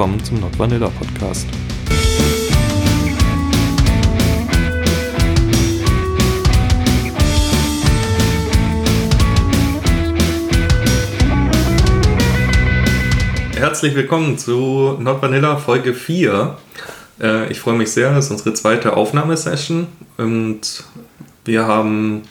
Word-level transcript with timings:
Willkommen 0.00 0.24
zum 0.24 0.40
Not 0.40 0.58
Vanilla 0.58 0.88
Podcast. 0.88 1.46
Herzlich 13.54 13.94
willkommen 13.94 14.38
zu 14.38 14.96
Not 14.98 15.20
Vanilla 15.20 15.58
Folge 15.58 15.92
4. 15.92 16.56
Äh, 17.20 17.52
ich 17.52 17.60
freue 17.60 17.74
mich 17.74 17.92
sehr, 17.92 18.14
das 18.14 18.24
ist 18.24 18.30
unsere 18.30 18.54
zweite 18.54 18.96
Aufnahmesession 18.96 19.86
und 20.16 20.84
wir 21.44 21.66
haben 21.66 22.22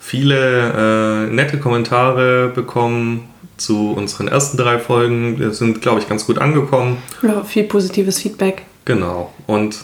viele 0.00 1.28
äh, 1.28 1.32
nette 1.32 1.60
Kommentare 1.60 2.48
bekommen 2.48 3.28
zu 3.58 3.92
unseren 3.92 4.28
ersten 4.28 4.56
drei 4.56 4.78
Folgen. 4.78 5.38
Wir 5.38 5.52
sind, 5.52 5.82
glaube 5.82 6.00
ich, 6.00 6.08
ganz 6.08 6.26
gut 6.26 6.38
angekommen. 6.38 6.98
Ja, 7.22 7.44
viel 7.44 7.64
positives 7.64 8.20
Feedback. 8.20 8.62
Genau. 8.84 9.32
Und 9.46 9.78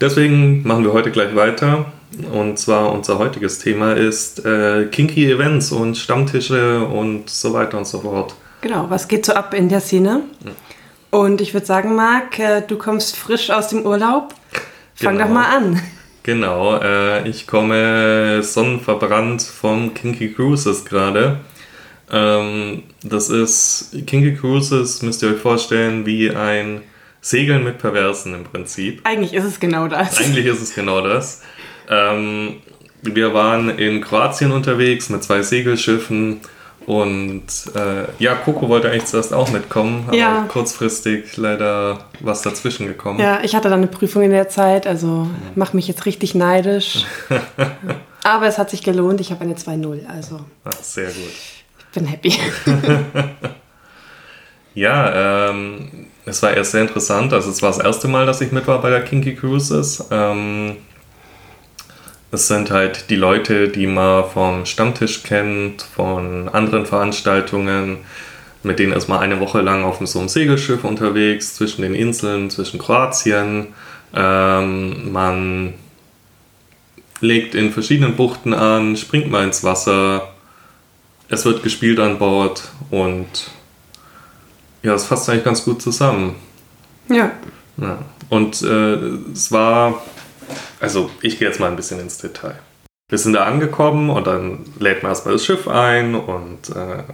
deswegen 0.00 0.66
machen 0.66 0.84
wir 0.84 0.92
heute 0.92 1.10
gleich 1.10 1.34
weiter. 1.34 1.86
Und 2.32 2.58
zwar 2.58 2.92
unser 2.92 3.18
heutiges 3.18 3.60
Thema 3.60 3.92
ist 3.92 4.44
äh, 4.44 4.86
Kinky 4.86 5.30
Events 5.30 5.70
und 5.72 5.96
Stammtische 5.96 6.84
und 6.84 7.30
so 7.30 7.52
weiter 7.52 7.78
und 7.78 7.86
so 7.86 8.00
fort. 8.00 8.34
Genau, 8.62 8.86
was 8.90 9.08
geht 9.08 9.24
so 9.24 9.32
ab 9.32 9.54
in 9.54 9.68
der 9.68 9.80
Szene? 9.80 10.22
Und 11.10 11.40
ich 11.40 11.54
würde 11.54 11.66
sagen, 11.66 11.94
Marc, 11.94 12.38
äh, 12.38 12.62
du 12.66 12.76
kommst 12.76 13.16
frisch 13.16 13.50
aus 13.50 13.68
dem 13.68 13.86
Urlaub. 13.86 14.34
Fang 14.94 15.14
Genau. 15.14 15.26
doch 15.28 15.32
mal 15.34 15.56
an. 15.56 15.80
Genau, 16.24 16.76
äh, 16.76 17.26
ich 17.28 17.46
komme 17.46 18.42
sonnenverbrannt 18.42 19.40
vom 19.42 19.94
Kinky 19.94 20.32
Cruises 20.34 20.84
gerade. 20.84 21.38
Ähm, 22.12 22.82
das 23.02 23.28
ist, 23.30 23.90
Kinky 24.06 24.34
Cruises 24.34 25.02
müsst 25.02 25.22
ihr 25.22 25.30
euch 25.30 25.40
vorstellen 25.40 26.06
wie 26.06 26.30
ein 26.30 26.82
Segeln 27.20 27.64
mit 27.64 27.78
Perversen 27.78 28.34
im 28.34 28.44
Prinzip. 28.44 29.00
Eigentlich 29.04 29.34
ist 29.34 29.44
es 29.44 29.60
genau 29.60 29.88
das. 29.88 30.18
Eigentlich 30.18 30.46
ist 30.46 30.60
es 30.62 30.74
genau 30.74 31.00
das. 31.02 31.42
Ähm, 31.88 32.56
wir 33.02 33.32
waren 33.34 33.70
in 33.78 34.00
Kroatien 34.00 34.52
unterwegs 34.52 35.08
mit 35.08 35.22
zwei 35.22 35.42
Segelschiffen 35.42 36.40
und 36.86 37.42
äh, 37.74 38.04
ja, 38.18 38.34
Coco 38.34 38.68
wollte 38.68 38.90
eigentlich 38.90 39.04
zuerst 39.04 39.32
auch 39.34 39.50
mitkommen, 39.50 40.04
aber 40.08 40.16
Ja. 40.16 40.44
kurzfristig 40.48 41.36
leider 41.36 42.06
was 42.20 42.42
dazwischen 42.42 42.86
gekommen. 42.86 43.20
Ja, 43.20 43.40
ich 43.42 43.54
hatte 43.54 43.68
dann 43.68 43.78
eine 43.80 43.86
Prüfung 43.86 44.22
in 44.22 44.30
der 44.30 44.48
Zeit, 44.48 44.86
also 44.86 45.28
mach 45.54 45.72
mich 45.74 45.86
jetzt 45.88 46.06
richtig 46.06 46.34
neidisch. 46.34 47.04
Aber 48.22 48.46
es 48.46 48.58
hat 48.58 48.68
sich 48.68 48.82
gelohnt, 48.82 49.20
ich 49.22 49.30
habe 49.30 49.40
eine 49.42 49.54
2-0, 49.54 50.06
also 50.06 50.40
Ah, 50.64 50.70
sehr 50.82 51.06
gut. 51.06 51.32
Bin 51.92 52.06
happy. 52.06 52.32
Ja, 54.74 55.50
ähm, 55.50 56.06
es 56.26 56.42
war 56.42 56.56
erst 56.56 56.72
sehr 56.72 56.82
interessant. 56.82 57.32
Also 57.32 57.50
es 57.50 57.60
war 57.62 57.70
das 57.70 57.78
erste 57.78 58.08
Mal, 58.08 58.26
dass 58.26 58.40
ich 58.40 58.52
mit 58.52 58.66
war 58.66 58.80
bei 58.80 58.90
der 58.90 59.02
Kinky 59.02 59.34
Cruises. 59.34 60.06
Ähm, 60.10 60.76
es 62.30 62.46
sind 62.46 62.70
halt 62.70 63.10
die 63.10 63.16
Leute, 63.16 63.68
die 63.68 63.86
man 63.86 64.24
vom 64.30 64.64
Stammtisch 64.64 65.24
kennt, 65.24 65.82
von 65.82 66.48
anderen 66.48 66.86
Veranstaltungen. 66.86 67.98
Mit 68.62 68.78
denen 68.78 68.92
ist 68.92 69.08
man 69.08 69.20
eine 69.20 69.40
Woche 69.40 69.60
lang 69.62 69.84
auf 69.84 69.98
so 70.06 70.18
einem 70.20 70.28
Segelschiff 70.28 70.84
unterwegs, 70.84 71.56
zwischen 71.56 71.82
den 71.82 71.94
Inseln, 71.94 72.50
zwischen 72.50 72.78
Kroatien. 72.78 73.68
Ähm, 74.14 75.12
man 75.12 75.74
legt 77.20 77.54
in 77.54 77.72
verschiedenen 77.72 78.16
Buchten 78.16 78.54
an, 78.54 78.96
springt 78.96 79.30
mal 79.30 79.44
ins 79.44 79.64
Wasser. 79.64 80.29
Es 81.32 81.44
wird 81.44 81.62
gespielt 81.62 82.00
an 82.00 82.18
Bord 82.18 82.68
und 82.90 83.50
ja, 84.82 84.94
es 84.94 85.04
fasst 85.04 85.30
eigentlich 85.30 85.44
ganz 85.44 85.64
gut 85.64 85.80
zusammen. 85.80 86.34
Ja, 87.08 87.30
Ja. 87.76 87.98
Und 88.28 88.62
äh, 88.62 88.94
es 89.32 89.50
war, 89.52 90.02
also 90.80 91.08
ich 91.22 91.38
gehe 91.38 91.48
jetzt 91.48 91.60
mal 91.60 91.70
ein 91.70 91.76
bisschen 91.76 92.00
ins 92.00 92.18
Detail. 92.18 92.58
Wir 93.08 93.18
sind 93.18 93.32
da 93.32 93.44
angekommen 93.44 94.10
und 94.10 94.26
dann 94.26 94.64
lädt 94.78 95.02
man 95.02 95.10
erstmal 95.10 95.34
das 95.34 95.44
Schiff 95.44 95.68
ein 95.68 96.14
und 96.16 96.68
äh, 96.70 97.04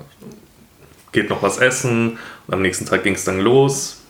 geht 1.12 1.28
noch 1.28 1.43
was 1.43 1.59
essen. 1.59 2.19
Und 2.47 2.54
am 2.54 2.62
nächsten 2.62 2.87
Tag 2.87 3.03
ging 3.04 3.15
es 3.15 3.25
dann 3.25 3.41
los. 3.41 4.03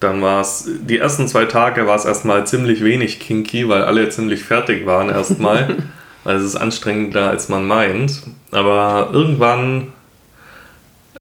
Dann 0.00 0.20
war 0.20 0.42
es, 0.42 0.66
die 0.66 0.98
ersten 0.98 1.28
zwei 1.28 1.46
Tage 1.46 1.86
war 1.86 1.96
es 1.96 2.04
erstmal 2.04 2.46
ziemlich 2.46 2.84
wenig 2.84 3.20
kinky, 3.20 3.68
weil 3.68 3.84
alle 3.84 4.08
ziemlich 4.10 4.44
fertig 4.44 4.84
waren 4.84 5.08
erstmal. 5.08 5.76
weil 6.26 6.36
es 6.36 6.44
ist 6.44 6.56
anstrengender, 6.56 7.30
als 7.30 7.48
man 7.48 7.66
meint. 7.66 8.22
Aber 8.50 9.10
irgendwann 9.12 9.92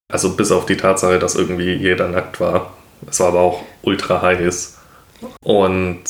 also 0.08 0.36
bis 0.36 0.52
auf 0.52 0.66
die 0.66 0.78
Tatsache, 0.78 1.20
dass 1.20 1.36
irgendwie 1.36 1.74
jeder 1.74 2.08
nackt 2.08 2.40
war. 2.40 2.74
Es 3.10 3.20
war 3.20 3.30
aber 3.30 3.40
auch 3.40 3.64
ultra 3.82 4.22
heiß. 4.22 4.78
Und 5.42 6.04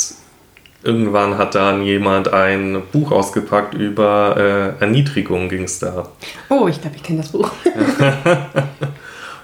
irgendwann 0.84 1.38
hat 1.38 1.56
dann 1.56 1.84
jemand 1.84 2.32
ein 2.32 2.84
Buch 2.92 3.12
ausgepackt 3.12 3.74
über 3.74 4.76
äh, 4.80 4.84
Erniedrigung 4.84 5.50
ging 5.50 5.64
es 5.64 5.80
da. 5.80 6.10
oh, 6.50 6.68
ich 6.68 6.82
glaube, 6.82 6.98
ich 6.98 7.04
kenne 7.04 7.22
das 7.22 7.32
Buch. 7.32 7.52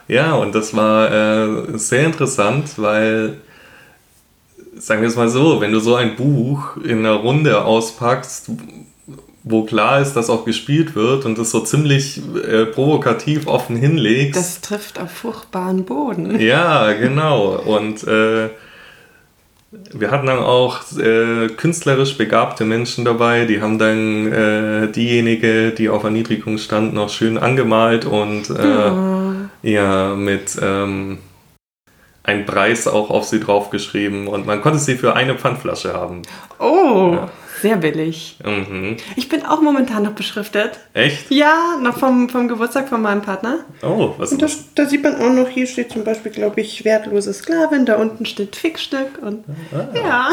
Ja, 0.07 0.35
und 0.35 0.53
das 0.53 0.75
war 0.75 1.09
äh, 1.09 1.77
sehr 1.77 2.05
interessant, 2.05 2.73
weil, 2.75 3.37
sagen 4.75 4.99
wir 5.01 5.07
es 5.07 5.15
mal 5.15 5.29
so, 5.29 5.61
wenn 5.61 5.71
du 5.71 5.79
so 5.79 5.95
ein 5.95 6.17
Buch 6.17 6.75
in 6.83 6.99
einer 6.99 7.13
Runde 7.13 7.63
auspackst, 7.63 8.51
wo 9.51 9.63
klar 9.63 10.01
ist, 10.01 10.13
dass 10.13 10.29
auch 10.29 10.45
gespielt 10.45 10.95
wird 10.95 11.25
und 11.25 11.37
das 11.37 11.51
so 11.51 11.59
ziemlich 11.59 12.21
äh, 12.35 12.65
provokativ 12.65 13.47
offen 13.47 13.75
hinlegst, 13.75 14.39
Das 14.39 14.61
trifft 14.61 14.99
auf 14.99 15.11
fruchtbaren 15.11 15.85
Boden. 15.85 16.39
Ja, 16.51 16.91
genau. 16.93 17.57
Und 17.57 18.03
äh, 18.07 18.49
wir 19.93 20.11
hatten 20.11 20.27
dann 20.27 20.39
auch 20.39 20.79
äh, 20.97 21.47
künstlerisch 21.49 22.17
begabte 22.17 22.65
Menschen 22.65 23.05
dabei, 23.05 23.45
die 23.45 23.61
haben 23.61 23.77
dann 23.79 24.31
äh, 24.31 24.91
diejenige, 24.91 25.71
die 25.71 25.87
auf 25.89 26.03
Erniedrigung 26.03 26.57
stand, 26.57 26.93
noch 26.93 27.09
schön 27.09 27.37
angemalt 27.37 28.05
und 28.05 28.49
äh, 28.49 28.91
ja, 29.63 30.15
mit 30.15 30.57
ähm, 30.61 31.19
einem 32.23 32.45
Preis 32.45 32.87
auch 32.87 33.09
auf 33.09 33.25
sie 33.25 33.39
draufgeschrieben 33.39 34.27
und 34.27 34.45
man 34.45 34.61
konnte 34.61 34.79
sie 34.79 34.95
für 34.95 35.15
eine 35.15 35.35
Pfandflasche 35.37 35.93
haben. 35.93 36.21
Oh, 36.59 37.13
Ja. 37.13 37.29
Sehr 37.61 37.77
billig. 37.77 38.37
Mhm. 38.43 38.97
Ich 39.15 39.29
bin 39.29 39.45
auch 39.45 39.61
momentan 39.61 40.03
noch 40.03 40.13
beschriftet. 40.13 40.79
Echt? 40.93 41.31
Ja, 41.31 41.77
noch 41.81 41.97
vom, 41.97 42.29
vom 42.29 42.47
Geburtstag 42.47 42.89
von 42.89 43.01
meinem 43.01 43.21
Partner. 43.21 43.59
Oh, 43.81 44.13
was 44.17 44.31
Und 44.31 44.41
das, 44.41 44.73
da 44.75 44.85
sieht 44.85 45.03
man 45.03 45.15
auch 45.15 45.33
noch, 45.33 45.47
hier 45.47 45.67
steht 45.67 45.91
zum 45.91 46.03
Beispiel, 46.03 46.31
glaube 46.31 46.61
ich, 46.61 46.83
wertlose 46.83 47.33
Sklavin, 47.33 47.85
da 47.85 47.95
unten 47.95 48.25
steht 48.25 48.55
Fickstück 48.55 49.21
und 49.21 49.45
ja, 49.93 50.31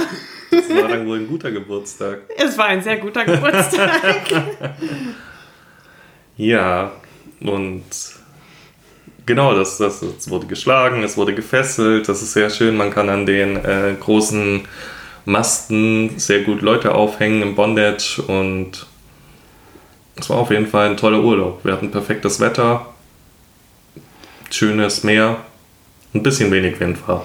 das 0.51 0.69
war 0.71 0.89
dann 0.89 1.07
wohl 1.07 1.19
ein 1.19 1.29
guter 1.29 1.51
Geburtstag. 1.51 2.21
es 2.37 2.57
war 2.57 2.67
ein 2.67 2.83
sehr 2.83 2.97
guter 2.97 3.25
Geburtstag. 3.25 4.01
Ja, 6.41 6.93
und 7.41 7.83
genau, 9.27 9.57
das, 9.57 9.77
das, 9.79 10.01
es 10.03 10.31
wurde 10.31 10.47
geschlagen, 10.47 11.03
es 11.03 11.17
wurde 11.17 11.35
gefesselt, 11.35 12.09
das 12.09 12.23
ist 12.23 12.33
sehr 12.33 12.49
schön. 12.49 12.77
Man 12.77 12.93
kann 12.93 13.09
an 13.09 13.27
den 13.27 13.57
äh, 13.57 13.97
großen 13.99 14.63
Masten 15.25 16.19
sehr 16.19 16.43
gut 16.43 16.63
Leute 16.63 16.95
aufhängen 16.95 17.43
im 17.43 17.55
Bondage 17.55 18.23
und 18.27 18.87
es 20.17 20.29
war 20.31 20.39
auf 20.39 20.51
jeden 20.51 20.67
Fall 20.67 20.91
ein 20.91 20.97
toller 20.97 21.23
Urlaub. 21.23 21.65
Wir 21.65 21.73
hatten 21.73 21.91
perfektes 21.91 22.41
Wetter, 22.41 22.87
schönes 24.51 25.05
Meer, 25.05 25.39
ein 26.15 26.23
bisschen 26.23 26.51
wenig 26.51 26.81
Wind 26.81 27.07
war. 27.07 27.25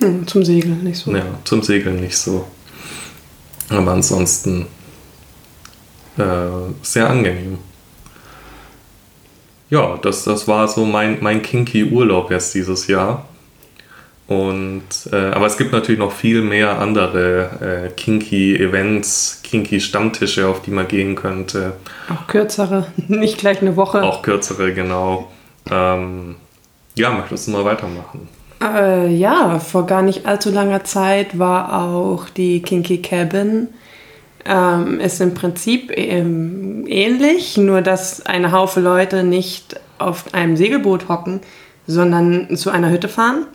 Hm, 0.00 0.26
zum 0.26 0.44
Segeln, 0.44 0.82
nicht 0.82 0.98
so. 0.98 1.14
Ja, 1.14 1.24
zum 1.44 1.62
Segeln 1.62 2.00
nicht 2.00 2.16
so. 2.16 2.46
Aber 3.68 3.92
ansonsten 3.92 4.66
äh, 6.16 6.24
sehr 6.82 7.08
angenehm. 7.08 7.58
Ja, 9.68 9.96
das, 9.98 10.24
das 10.24 10.48
war 10.48 10.66
so 10.66 10.84
mein, 10.84 11.18
mein 11.20 11.42
kinky 11.42 11.84
Urlaub 11.84 12.30
jetzt 12.30 12.54
dieses 12.54 12.88
Jahr. 12.88 13.28
Und, 14.30 14.84
äh, 15.10 15.16
aber 15.16 15.46
es 15.46 15.56
gibt 15.56 15.72
natürlich 15.72 15.98
noch 15.98 16.12
viel 16.12 16.40
mehr 16.40 16.78
andere 16.78 17.88
äh, 17.88 17.88
kinky 17.88 18.54
Events, 18.54 19.40
kinky 19.42 19.80
Stammtische, 19.80 20.46
auf 20.46 20.62
die 20.62 20.70
man 20.70 20.86
gehen 20.86 21.16
könnte. 21.16 21.72
Auch 22.08 22.28
kürzere, 22.28 22.86
nicht 23.08 23.38
gleich 23.38 23.60
eine 23.60 23.74
Woche. 23.74 24.04
Auch 24.04 24.22
kürzere, 24.22 24.72
genau. 24.72 25.26
Ähm, 25.68 26.36
ja, 26.94 27.10
möchtest 27.10 27.48
du 27.48 27.50
mal 27.50 27.64
weitermachen? 27.64 28.28
Äh, 28.62 29.12
ja, 29.12 29.58
vor 29.58 29.84
gar 29.86 30.02
nicht 30.02 30.26
allzu 30.26 30.52
langer 30.52 30.84
Zeit 30.84 31.36
war 31.36 31.82
auch 31.82 32.28
die 32.28 32.62
Kinky 32.62 33.02
Cabin. 33.02 33.66
Ähm, 34.44 35.00
ist 35.00 35.20
im 35.20 35.34
Prinzip 35.34 35.90
ähm, 35.92 36.84
ähnlich, 36.86 37.56
nur 37.56 37.82
dass 37.82 38.24
eine 38.26 38.52
Haufe 38.52 38.78
Leute 38.78 39.24
nicht 39.24 39.80
auf 39.98 40.32
einem 40.34 40.56
Segelboot 40.56 41.08
hocken, 41.08 41.40
sondern 41.88 42.56
zu 42.56 42.70
einer 42.70 42.90
Hütte 42.90 43.08
fahren 43.08 43.46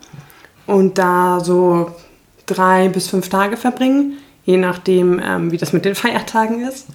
und 0.67 0.97
da 0.97 1.39
so 1.39 1.91
drei 2.45 2.89
bis 2.89 3.07
fünf 3.07 3.29
Tage 3.29 3.57
verbringen, 3.57 4.17
je 4.45 4.57
nachdem, 4.57 5.21
ähm, 5.23 5.51
wie 5.51 5.57
das 5.57 5.73
mit 5.73 5.85
den 5.85 5.95
Feiertagen 5.95 6.67
ist. 6.67 6.87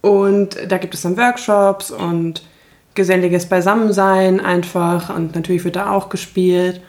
Und 0.00 0.56
da 0.68 0.78
gibt 0.78 0.94
es 0.94 1.02
dann 1.02 1.16
Workshops 1.16 1.90
und 1.90 2.42
geselliges 2.94 3.46
Beisammensein 3.46 4.40
einfach 4.40 5.14
und 5.14 5.34
natürlich 5.34 5.64
wird 5.64 5.76
da 5.76 5.90
auch 5.90 6.08
gespielt. 6.08 6.80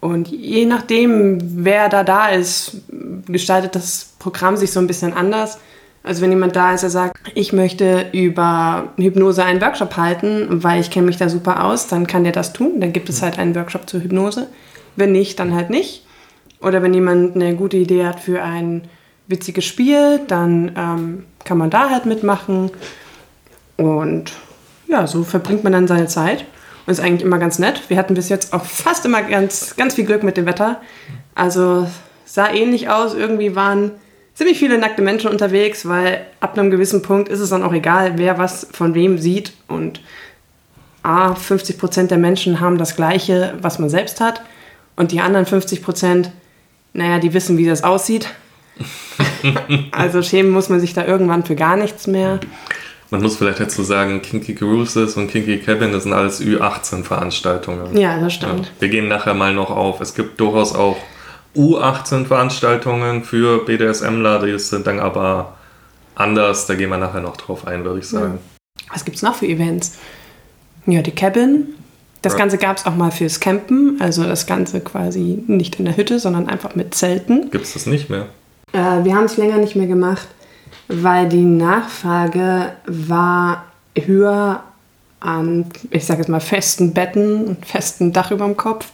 Und 0.00 0.28
je 0.28 0.64
nachdem, 0.64 1.38
wer 1.64 1.90
da 1.90 2.04
da 2.04 2.28
ist, 2.28 2.78
gestaltet 3.26 3.74
das 3.74 4.14
Programm 4.18 4.56
sich 4.56 4.72
so 4.72 4.80
ein 4.80 4.86
bisschen 4.86 5.12
anders. 5.12 5.58
Also 6.02 6.22
wenn 6.22 6.30
jemand 6.30 6.56
da 6.56 6.72
ist, 6.72 6.80
der 6.80 6.88
sagt, 6.88 7.18
ich 7.34 7.52
möchte 7.52 8.06
über 8.12 8.88
Hypnose 8.96 9.44
einen 9.44 9.60
Workshop 9.60 9.98
halten, 9.98 10.62
weil 10.62 10.80
ich 10.80 10.90
kenne 10.90 11.06
mich 11.06 11.18
da 11.18 11.28
super 11.28 11.64
aus, 11.64 11.88
dann 11.88 12.06
kann 12.06 12.24
der 12.24 12.32
das 12.32 12.54
tun. 12.54 12.80
Dann 12.80 12.94
gibt 12.94 13.10
es 13.10 13.20
halt 13.20 13.38
einen 13.38 13.54
Workshop 13.54 13.88
zur 13.88 14.00
Hypnose. 14.00 14.46
Wenn 14.96 15.12
nicht, 15.12 15.38
dann 15.38 15.54
halt 15.54 15.70
nicht. 15.70 16.04
Oder 16.60 16.82
wenn 16.82 16.94
jemand 16.94 17.36
eine 17.36 17.56
gute 17.56 17.76
Idee 17.76 18.04
hat 18.04 18.20
für 18.20 18.42
ein 18.42 18.82
witziges 19.26 19.64
Spiel, 19.64 20.20
dann 20.26 20.72
ähm, 20.76 21.24
kann 21.44 21.58
man 21.58 21.70
da 21.70 21.90
halt 21.90 22.06
mitmachen. 22.06 22.70
Und 23.76 24.32
ja, 24.88 25.06
so 25.06 25.22
verbringt 25.24 25.64
man 25.64 25.72
dann 25.72 25.86
seine 25.86 26.06
Zeit. 26.06 26.44
Und 26.86 26.92
ist 26.92 27.00
eigentlich 27.00 27.22
immer 27.22 27.38
ganz 27.38 27.58
nett. 27.58 27.82
Wir 27.88 27.96
hatten 27.96 28.14
bis 28.14 28.28
jetzt 28.28 28.52
auch 28.52 28.64
fast 28.64 29.06
immer 29.06 29.22
ganz, 29.22 29.76
ganz 29.76 29.94
viel 29.94 30.04
Glück 30.04 30.22
mit 30.22 30.36
dem 30.36 30.46
Wetter. 30.46 30.80
Also 31.34 31.86
sah 32.24 32.52
ähnlich 32.52 32.88
aus. 32.88 33.14
Irgendwie 33.14 33.54
waren 33.56 33.92
ziemlich 34.34 34.58
viele 34.58 34.78
nackte 34.78 35.02
Menschen 35.02 35.30
unterwegs, 35.30 35.86
weil 35.88 36.26
ab 36.40 36.58
einem 36.58 36.70
gewissen 36.70 37.02
Punkt 37.02 37.28
ist 37.28 37.40
es 37.40 37.50
dann 37.50 37.62
auch 37.62 37.72
egal, 37.72 38.14
wer 38.16 38.38
was 38.38 38.66
von 38.72 38.94
wem 38.94 39.18
sieht. 39.18 39.52
Und 39.68 40.00
A, 41.02 41.34
50 41.34 41.78
Prozent 41.78 42.10
der 42.10 42.18
Menschen 42.18 42.60
haben 42.60 42.76
das 42.76 42.96
Gleiche, 42.96 43.54
was 43.62 43.78
man 43.78 43.88
selbst 43.88 44.20
hat. 44.20 44.42
Und 45.00 45.12
die 45.12 45.20
anderen 45.20 45.46
50 45.46 45.82
Prozent, 45.82 46.30
naja, 46.92 47.20
die 47.20 47.32
wissen, 47.32 47.56
wie 47.56 47.64
das 47.64 47.84
aussieht. 47.84 48.28
also 49.92 50.22
schämen 50.22 50.50
muss 50.50 50.68
man 50.68 50.78
sich 50.78 50.92
da 50.92 51.06
irgendwann 51.06 51.42
für 51.42 51.56
gar 51.56 51.78
nichts 51.78 52.06
mehr. 52.06 52.38
Man 53.08 53.22
muss 53.22 53.38
vielleicht 53.38 53.60
dazu 53.60 53.82
sagen, 53.82 54.20
Kinky 54.20 54.54
Cruises 54.54 55.16
und 55.16 55.28
Kinky 55.28 55.56
Cabin, 55.60 55.92
das 55.92 56.02
sind 56.02 56.12
alles 56.12 56.42
Ü18-Veranstaltungen. 56.42 57.96
Ja, 57.96 58.20
das 58.20 58.34
stimmt. 58.34 58.66
Ja, 58.66 58.72
wir 58.80 58.88
gehen 58.90 59.08
nachher 59.08 59.32
mal 59.32 59.54
noch 59.54 59.70
auf. 59.70 60.02
Es 60.02 60.14
gibt 60.14 60.38
durchaus 60.38 60.74
auch 60.74 60.98
U18-Veranstaltungen 61.56 63.24
für 63.24 63.64
BDSMler, 63.64 64.44
die 64.44 64.58
sind 64.58 64.86
dann 64.86 65.00
aber 65.00 65.56
anders. 66.14 66.66
Da 66.66 66.74
gehen 66.74 66.90
wir 66.90 66.98
nachher 66.98 67.22
noch 67.22 67.38
drauf 67.38 67.66
ein, 67.66 67.86
würde 67.86 68.00
ich 68.00 68.06
sagen. 68.06 68.38
Ja. 68.82 68.92
Was 68.92 69.06
gibt 69.06 69.16
es 69.16 69.22
noch 69.22 69.36
für 69.36 69.46
Events? 69.46 69.96
Ja, 70.84 71.00
die 71.00 71.12
Cabin. 71.12 71.68
Das 72.22 72.36
Ganze 72.36 72.58
gab 72.58 72.76
es 72.76 72.84
auch 72.84 72.94
mal 72.94 73.10
fürs 73.10 73.40
Campen, 73.40 73.98
also 74.00 74.24
das 74.24 74.46
Ganze 74.46 74.80
quasi 74.80 75.42
nicht 75.46 75.78
in 75.78 75.86
der 75.86 75.96
Hütte, 75.96 76.18
sondern 76.18 76.48
einfach 76.48 76.74
mit 76.74 76.94
Zelten. 76.94 77.50
Gibt 77.50 77.64
es 77.64 77.72
das 77.72 77.86
nicht 77.86 78.10
mehr? 78.10 78.26
Äh, 78.72 79.04
wir 79.04 79.14
haben 79.14 79.24
es 79.24 79.38
länger 79.38 79.56
nicht 79.56 79.74
mehr 79.74 79.86
gemacht, 79.86 80.28
weil 80.88 81.28
die 81.28 81.44
Nachfrage 81.44 82.72
war 82.86 83.64
höher 83.96 84.62
an, 85.20 85.66
ich 85.90 86.04
sage 86.04 86.20
jetzt 86.20 86.28
mal, 86.28 86.40
festen 86.40 86.92
Betten 86.92 87.44
und 87.44 87.66
festen 87.66 88.12
Dach 88.12 88.30
über 88.30 88.44
dem 88.44 88.56
Kopf. 88.56 88.88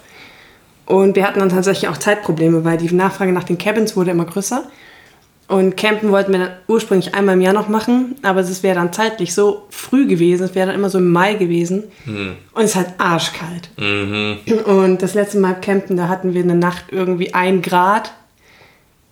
Und 0.87 1.17
wir 1.17 1.27
hatten 1.27 1.41
dann 1.41 1.49
tatsächlich 1.49 1.89
auch 1.89 1.97
Zeitprobleme, 1.97 2.65
weil 2.65 2.79
die 2.79 2.93
Nachfrage 2.95 3.33
nach 3.33 3.45
den 3.45 3.59
Cabins 3.59 3.97
wurde 3.97 4.13
immer 4.13 4.25
größer. 4.25 4.65
Und 5.49 5.77
Campen 5.77 6.11
wollten 6.11 6.33
wir 6.33 6.41
dann 6.41 6.51
ursprünglich 6.67 7.15
einmal 7.15 7.35
im 7.35 7.41
Jahr 7.41 7.53
noch 7.53 7.69
machen, 7.69 8.17
aber 8.23 8.41
es 8.41 8.63
wäre 8.65 8.75
dann 8.75 8.93
zeitlich 8.93 9.33
so 9.33 9.67
früh 9.71 10.09
gewesen, 10.09 10.43
es 10.43 10.57
wäre 10.57 10.67
dann 10.67 10.75
immer 10.75 10.91
so 10.91 10.99
im 10.99 11.13
Mai 11.13 11.35
gewesen. 11.35 11.85
Mhm. 12.05 12.37
Und 12.53 12.65
es 12.65 12.71
ist 12.71 12.77
halt 12.77 12.95
arschkalt. 12.99 13.71
Mhm. 13.77 14.39
Und 14.65 15.03
das 15.03 15.15
letzte 15.15 15.39
Mal 15.39 15.55
campen, 15.55 15.97
da 15.97 16.09
hatten 16.09 16.35
wir 16.35 16.43
eine 16.43 16.57
Nacht 16.57 16.87
irgendwie 16.91 17.33
ein 17.33 17.63
Grad. 17.63 18.13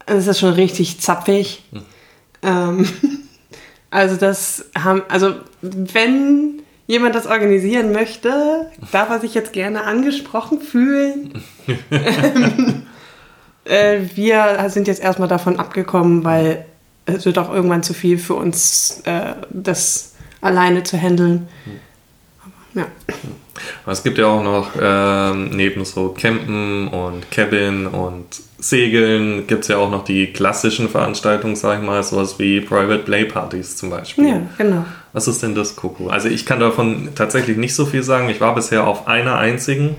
Das 0.06 0.26
ist 0.26 0.40
schon 0.40 0.54
richtig 0.54 1.00
zapfig. 1.00 1.62
Mhm. 1.70 1.80
Ähm, 2.42 2.88
also 3.90 4.16
das 4.16 4.66
haben, 4.76 5.02
also 5.08 5.34
wenn 5.62 6.62
jemand 6.88 7.14
das 7.14 7.26
organisieren 7.26 7.92
möchte, 7.92 8.70
darf 8.90 9.08
er 9.08 9.20
sich 9.20 9.34
jetzt 9.34 9.52
gerne 9.52 9.84
angesprochen 9.84 10.60
fühlen. 10.60 11.32
äh, 13.64 14.00
wir 14.14 14.66
sind 14.68 14.86
jetzt 14.88 15.02
erstmal 15.02 15.28
davon 15.28 15.58
abgekommen, 15.58 16.24
weil 16.24 16.64
es 17.06 17.24
wird 17.24 17.38
auch 17.38 17.52
irgendwann 17.52 17.82
zu 17.82 17.94
viel 17.94 18.18
für 18.18 18.34
uns, 18.34 19.02
äh, 19.04 19.34
das 19.50 20.14
alleine 20.40 20.82
zu 20.82 20.96
handeln. 21.00 21.48
Ja. 22.74 22.86
Aber 23.84 23.92
es 23.92 24.02
gibt 24.02 24.18
ja 24.18 24.26
auch 24.26 24.42
noch 24.42 24.72
ähm, 24.80 25.50
neben 25.50 25.84
so 25.84 26.08
Campen 26.08 26.88
und 26.88 27.30
Cabin 27.30 27.86
und 27.86 28.26
Segeln 28.58 29.46
gibt 29.46 29.62
es 29.62 29.68
ja 29.68 29.76
auch 29.76 29.90
noch 29.90 30.04
die 30.04 30.32
klassischen 30.32 30.88
Veranstaltungen, 30.88 31.54
sag 31.54 31.80
ich 31.80 31.86
mal, 31.86 32.02
sowas 32.02 32.38
wie 32.38 32.60
Private 32.60 33.04
Play 33.04 33.26
Partys 33.26 33.76
zum 33.76 33.90
Beispiel. 33.90 34.26
Ja, 34.26 34.42
genau. 34.58 34.84
Was 35.12 35.28
ist 35.28 35.42
denn 35.42 35.54
das, 35.54 35.76
Coco? 35.76 36.08
Also 36.08 36.28
ich 36.28 36.46
kann 36.46 36.60
davon 36.60 37.10
tatsächlich 37.14 37.56
nicht 37.56 37.74
so 37.74 37.86
viel 37.86 38.02
sagen. 38.02 38.28
Ich 38.28 38.40
war 38.40 38.54
bisher 38.54 38.86
auf 38.86 39.06
einer 39.06 39.36
einzigen 39.36 39.96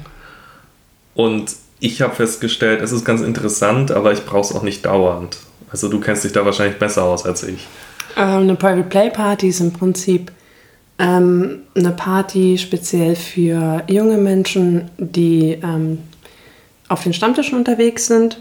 und 1.13 1.55
ich 1.79 2.01
habe 2.01 2.15
festgestellt, 2.15 2.81
es 2.81 2.91
ist 2.91 3.05
ganz 3.05 3.21
interessant, 3.21 3.91
aber 3.91 4.11
ich 4.13 4.25
brauche 4.25 4.41
es 4.41 4.55
auch 4.55 4.63
nicht 4.63 4.85
dauernd. 4.85 5.37
Also 5.71 5.89
du 5.89 5.99
kennst 5.99 6.23
dich 6.23 6.31
da 6.31 6.45
wahrscheinlich 6.45 6.79
besser 6.79 7.03
aus 7.03 7.25
als 7.25 7.43
ich. 7.43 7.67
Ähm, 8.15 8.43
eine 8.43 8.55
Private 8.55 8.87
Play 8.87 9.09
Party 9.09 9.49
ist 9.49 9.59
im 9.59 9.73
Prinzip 9.73 10.31
ähm, 10.97 11.63
eine 11.75 11.91
Party 11.91 12.57
speziell 12.57 13.15
für 13.15 13.83
junge 13.87 14.17
Menschen, 14.17 14.89
die 14.97 15.59
ähm, 15.61 15.99
auf 16.87 17.03
den 17.03 17.13
Stammtischen 17.13 17.57
unterwegs 17.57 18.07
sind. 18.07 18.39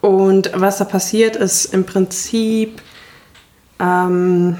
Und 0.00 0.50
was 0.54 0.78
da 0.78 0.84
passiert, 0.84 1.36
ist 1.36 1.66
im 1.66 1.84
Prinzip 1.84 2.82
ähm, 3.80 4.56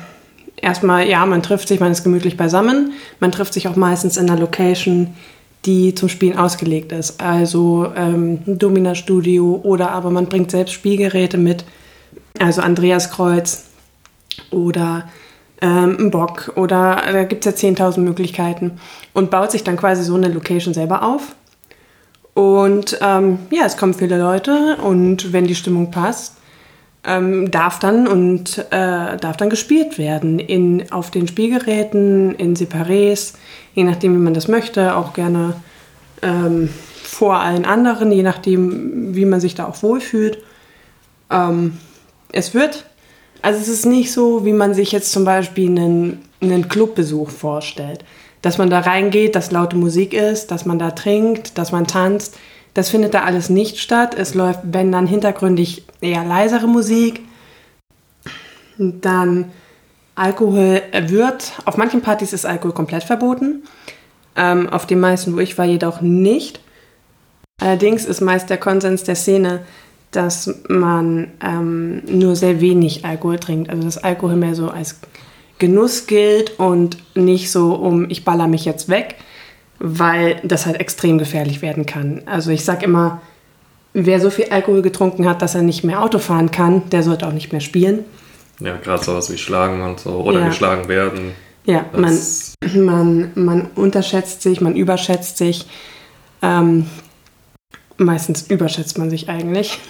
erstmal, 0.56 1.08
ja, 1.08 1.26
man 1.26 1.42
trifft 1.42 1.68
sich, 1.68 1.80
man 1.80 1.92
ist 1.92 2.04
gemütlich 2.04 2.36
beisammen. 2.36 2.92
Man 3.20 3.32
trifft 3.32 3.52
sich 3.52 3.68
auch 3.68 3.76
meistens 3.76 4.16
in 4.16 4.30
einer 4.30 4.40
Location, 4.40 5.14
die 5.64 5.94
zum 5.94 6.08
Spielen 6.08 6.36
ausgelegt 6.36 6.92
ist. 6.92 7.20
Also 7.20 7.92
ähm, 7.96 8.40
Domina-Studio 8.46 9.60
oder 9.62 9.92
aber 9.92 10.10
man 10.10 10.26
bringt 10.26 10.50
selbst 10.50 10.72
Spielgeräte 10.72 11.38
mit. 11.38 11.64
Also 12.38 12.62
Andreas 12.62 13.10
Kreuz 13.10 13.66
oder 14.50 15.08
ähm, 15.60 15.96
ein 15.98 16.10
Bock 16.10 16.52
oder 16.56 17.02
da 17.12 17.24
gibt 17.24 17.46
es 17.46 17.62
ja 17.62 17.68
10.000 17.68 18.00
Möglichkeiten 18.00 18.80
und 19.12 19.30
baut 19.30 19.52
sich 19.52 19.62
dann 19.62 19.76
quasi 19.76 20.02
so 20.02 20.14
eine 20.14 20.28
Location 20.28 20.74
selber 20.74 21.02
auf. 21.02 21.36
Und 22.34 22.98
ähm, 23.02 23.38
ja, 23.50 23.64
es 23.66 23.76
kommen 23.76 23.94
viele 23.94 24.18
Leute 24.18 24.78
und 24.82 25.32
wenn 25.32 25.46
die 25.46 25.54
Stimmung 25.54 25.90
passt, 25.90 26.36
ähm, 27.04 27.50
darf 27.50 27.78
dann 27.78 28.06
und 28.06 28.58
äh, 28.70 29.16
darf 29.16 29.36
dann 29.36 29.50
gespielt 29.50 29.98
werden 29.98 30.38
in, 30.38 30.92
auf 30.92 31.10
den 31.10 31.26
Spielgeräten, 31.26 32.34
in 32.34 32.54
Separés, 32.54 33.34
je 33.74 33.84
nachdem, 33.84 34.14
wie 34.14 34.22
man 34.22 34.34
das 34.34 34.48
möchte, 34.48 34.96
auch 34.96 35.12
gerne 35.12 35.54
ähm, 36.22 36.68
vor 37.02 37.36
allen 37.36 37.64
anderen, 37.64 38.12
je 38.12 38.22
nachdem, 38.22 39.14
wie 39.14 39.24
man 39.24 39.40
sich 39.40 39.54
da 39.54 39.66
auch 39.66 39.82
wohlfühlt. 39.82 40.38
Ähm, 41.30 41.78
es 42.30 42.54
wird 42.54 42.86
also 43.42 43.60
es 43.60 43.68
ist 43.68 43.86
nicht 43.86 44.12
so, 44.12 44.44
wie 44.44 44.52
man 44.52 44.72
sich 44.72 44.92
jetzt 44.92 45.10
zum 45.10 45.24
Beispiel 45.24 45.68
einen, 45.68 46.22
einen 46.40 46.68
Clubbesuch 46.68 47.28
vorstellt. 47.28 48.04
Dass 48.40 48.56
man 48.58 48.70
da 48.70 48.80
reingeht, 48.80 49.34
dass 49.34 49.50
laute 49.50 49.76
Musik 49.76 50.14
ist, 50.14 50.50
dass 50.50 50.64
man 50.64 50.78
da 50.78 50.92
trinkt, 50.92 51.58
dass 51.58 51.72
man 51.72 51.86
tanzt. 51.86 52.38
Das 52.74 52.90
findet 52.90 53.14
da 53.14 53.22
alles 53.22 53.50
nicht 53.50 53.78
statt. 53.78 54.14
Es 54.14 54.34
läuft, 54.34 54.60
wenn 54.64 54.92
dann 54.92 55.06
hintergründig 55.06 55.84
eher 56.00 56.24
leisere 56.24 56.66
Musik. 56.66 57.20
Dann 58.78 59.52
Alkohol 60.14 60.82
wird, 61.06 61.52
auf 61.64 61.76
manchen 61.76 62.00
Partys 62.00 62.32
ist 62.32 62.46
Alkohol 62.46 62.72
komplett 62.72 63.04
verboten. 63.04 63.62
Ähm, 64.36 64.68
auf 64.68 64.86
den 64.86 65.00
meisten, 65.00 65.36
wo 65.36 65.40
ich 65.40 65.58
war, 65.58 65.66
jedoch 65.66 66.00
nicht. 66.00 66.60
Allerdings 67.60 68.04
ist 68.04 68.20
meist 68.20 68.50
der 68.50 68.58
Konsens 68.58 69.04
der 69.04 69.14
Szene, 69.14 69.60
dass 70.10 70.54
man 70.68 71.32
ähm, 71.44 72.02
nur 72.06 72.36
sehr 72.36 72.60
wenig 72.60 73.04
Alkohol 73.04 73.38
trinkt. 73.38 73.70
Also 73.70 73.82
dass 73.82 73.98
Alkohol 73.98 74.36
mehr 74.36 74.54
so 74.54 74.70
als 74.70 75.00
Genuss 75.58 76.06
gilt 76.06 76.58
und 76.58 76.96
nicht 77.14 77.50
so 77.50 77.74
um, 77.74 78.10
ich 78.10 78.24
baller 78.24 78.48
mich 78.48 78.64
jetzt 78.64 78.88
weg, 78.88 79.16
weil 79.84 80.40
das 80.44 80.64
halt 80.64 80.78
extrem 80.78 81.18
gefährlich 81.18 81.60
werden 81.60 81.86
kann. 81.86 82.22
Also 82.26 82.52
ich 82.52 82.64
sag 82.64 82.84
immer, 82.84 83.20
wer 83.92 84.20
so 84.20 84.30
viel 84.30 84.46
Alkohol 84.50 84.80
getrunken 84.80 85.28
hat, 85.28 85.42
dass 85.42 85.56
er 85.56 85.62
nicht 85.62 85.82
mehr 85.82 86.00
Auto 86.00 86.20
fahren 86.20 86.52
kann, 86.52 86.88
der 86.90 87.02
sollte 87.02 87.26
auch 87.26 87.32
nicht 87.32 87.50
mehr 87.50 87.60
spielen. 87.60 88.04
Ja, 88.60 88.76
gerade 88.76 89.02
sowas 89.02 89.30
wie 89.32 89.38
Schlagen 89.38 89.82
und 89.82 89.98
so 89.98 90.10
oder 90.20 90.38
ja. 90.38 90.46
geschlagen 90.46 90.86
werden. 90.86 91.32
Ja, 91.64 91.84
man, 91.96 92.16
man, 92.74 93.30
man 93.34 93.70
unterschätzt 93.74 94.42
sich, 94.42 94.60
man 94.60 94.76
überschätzt 94.76 95.36
sich. 95.36 95.66
Ähm, 96.42 96.86
meistens 97.96 98.42
überschätzt 98.42 98.98
man 98.98 99.10
sich 99.10 99.28
eigentlich. 99.28 99.80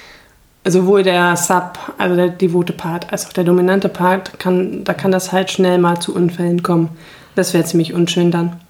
Sowohl 0.66 1.04
der 1.04 1.36
Sub, 1.36 1.78
also 1.98 2.16
der 2.16 2.30
devote 2.30 2.72
Part, 2.72 3.12
als 3.12 3.26
auch 3.26 3.32
der 3.32 3.44
dominante 3.44 3.88
Part, 3.88 4.40
kann, 4.40 4.82
da 4.82 4.92
kann 4.92 5.12
das 5.12 5.30
halt 5.30 5.52
schnell 5.52 5.78
mal 5.78 6.00
zu 6.00 6.12
Unfällen 6.12 6.64
kommen. 6.64 6.88
Das 7.36 7.54
wäre 7.54 7.64
ziemlich 7.64 7.94
unschön 7.94 8.32
dann. 8.32 8.60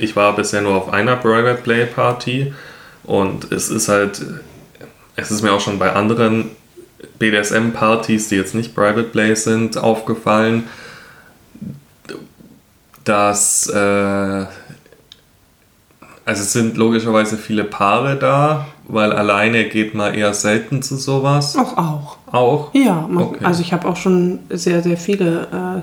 Ich 0.00 0.16
war 0.16 0.34
bisher 0.34 0.62
nur 0.62 0.74
auf 0.76 0.92
einer 0.92 1.16
Private 1.16 1.60
Play 1.62 1.84
Party 1.86 2.52
und 3.04 3.52
es 3.52 3.68
ist 3.68 3.88
halt, 3.88 4.22
es 5.16 5.30
ist 5.30 5.42
mir 5.42 5.52
auch 5.52 5.60
schon 5.60 5.78
bei 5.78 5.92
anderen 5.92 6.50
BDSM-Partys, 7.18 8.28
die 8.28 8.36
jetzt 8.36 8.54
nicht 8.54 8.74
Private 8.74 9.04
Play 9.04 9.34
sind, 9.34 9.76
aufgefallen, 9.76 10.64
dass 13.04 13.66
äh, 13.68 14.46
Also 16.24 16.42
es 16.42 16.52
sind 16.52 16.76
logischerweise 16.76 17.36
viele 17.36 17.64
Paare 17.64 18.16
da, 18.16 18.66
weil 18.86 19.12
alleine 19.12 19.64
geht 19.68 19.94
man 19.94 20.14
eher 20.14 20.32
selten 20.34 20.82
zu 20.82 20.96
sowas. 20.96 21.56
Auch, 21.56 21.76
auch. 21.76 22.16
Auch? 22.32 22.74
Ja, 22.74 23.06
man, 23.10 23.24
Okay. 23.24 23.44
also 23.44 23.62
ich 23.62 23.72
habe 23.72 23.88
auch 23.88 23.96
schon 23.96 24.40
sehr, 24.50 24.82
sehr 24.82 24.96
viele 24.96 25.82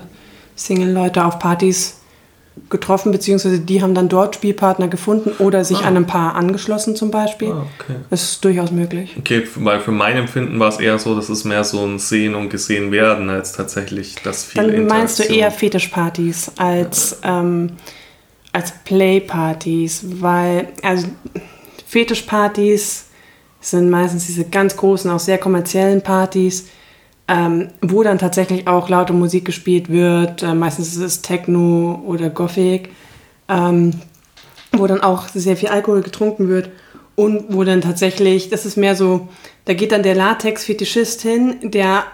Single-Leute 0.56 1.24
auf 1.24 1.38
Partys 1.38 1.97
getroffen, 2.70 3.12
beziehungsweise 3.12 3.60
die 3.60 3.82
haben 3.82 3.94
dann 3.94 4.08
dort 4.08 4.34
Spielpartner 4.34 4.88
gefunden 4.88 5.32
oder 5.38 5.64
sich 5.64 5.78
an 5.78 5.96
ein 5.96 6.06
Paar 6.06 6.34
angeschlossen 6.34 6.96
zum 6.96 7.10
Beispiel. 7.10 7.50
Ah, 7.50 7.66
okay. 7.78 7.96
Das 8.10 8.22
ist 8.22 8.44
durchaus 8.44 8.70
möglich. 8.70 9.14
Okay, 9.18 9.46
weil 9.56 9.80
für 9.80 9.92
mein 9.92 10.16
Empfinden 10.16 10.58
war 10.58 10.68
es 10.68 10.78
eher 10.78 10.98
so, 10.98 11.14
dass 11.14 11.28
es 11.28 11.44
mehr 11.44 11.64
so 11.64 11.84
ein 11.84 11.98
Sehen 11.98 12.34
und 12.34 12.50
Gesehen 12.50 12.92
werden, 12.92 13.30
als 13.30 13.52
tatsächlich 13.52 14.16
das 14.22 14.44
viele 14.44 14.72
Dann 14.72 14.86
meinst 14.86 15.18
du 15.18 15.22
eher 15.24 15.50
Fetischpartys 15.50 16.52
als, 16.56 17.18
ähm, 17.22 17.70
als 18.52 18.72
Playpartys, 18.84 20.04
weil 20.20 20.68
also 20.82 21.08
Fetischpartys 21.86 23.06
sind 23.60 23.90
meistens 23.90 24.26
diese 24.26 24.44
ganz 24.44 24.76
großen, 24.76 25.10
auch 25.10 25.18
sehr 25.18 25.38
kommerziellen 25.38 26.02
Partys, 26.02 26.68
ähm, 27.28 27.68
wo 27.82 28.02
dann 28.02 28.18
tatsächlich 28.18 28.66
auch 28.66 28.88
laute 28.88 29.12
Musik 29.12 29.44
gespielt 29.44 29.90
wird. 29.90 30.42
Äh, 30.42 30.54
meistens 30.54 30.88
ist 30.88 31.02
es 31.02 31.22
Techno 31.22 32.02
oder 32.06 32.30
Gothic, 32.30 32.90
ähm, 33.48 33.92
wo 34.72 34.86
dann 34.86 35.02
auch 35.02 35.28
sehr 35.28 35.56
viel 35.56 35.68
Alkohol 35.68 36.00
getrunken 36.00 36.48
wird 36.48 36.70
und 37.14 37.52
wo 37.52 37.64
dann 37.64 37.82
tatsächlich, 37.82 38.48
das 38.48 38.64
ist 38.64 38.76
mehr 38.76 38.96
so, 38.96 39.28
da 39.66 39.74
geht 39.74 39.92
dann 39.92 40.02
der 40.02 40.14
Latex-Fetischist 40.14 41.20
hin, 41.20 41.56
der 41.62 42.04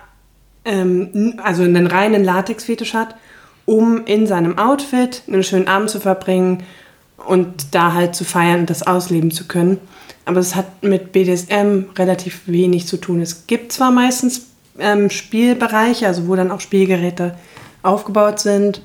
ähm, 0.64 1.34
also 1.42 1.62
einen 1.62 1.86
reinen 1.86 2.24
Latex-Fetisch 2.24 2.94
hat, 2.94 3.14
um 3.66 4.04
in 4.06 4.26
seinem 4.26 4.58
Outfit 4.58 5.22
einen 5.28 5.44
schönen 5.44 5.68
Abend 5.68 5.90
zu 5.90 6.00
verbringen 6.00 6.64
und 7.24 7.74
da 7.74 7.94
halt 7.94 8.16
zu 8.16 8.24
feiern 8.24 8.60
und 8.60 8.70
das 8.70 8.86
ausleben 8.86 9.30
zu 9.30 9.46
können. 9.46 9.78
Aber 10.24 10.40
es 10.40 10.56
hat 10.56 10.82
mit 10.82 11.12
BDSM 11.12 11.90
relativ 11.96 12.42
wenig 12.46 12.86
zu 12.86 12.96
tun. 12.96 13.20
Es 13.20 13.46
gibt 13.46 13.72
zwar 13.72 13.90
meistens 13.90 14.53
ähm, 14.78 15.10
Spielbereiche, 15.10 16.06
also 16.06 16.28
wo 16.28 16.36
dann 16.36 16.50
auch 16.50 16.60
Spielgeräte 16.60 17.34
aufgebaut 17.82 18.40
sind, 18.40 18.82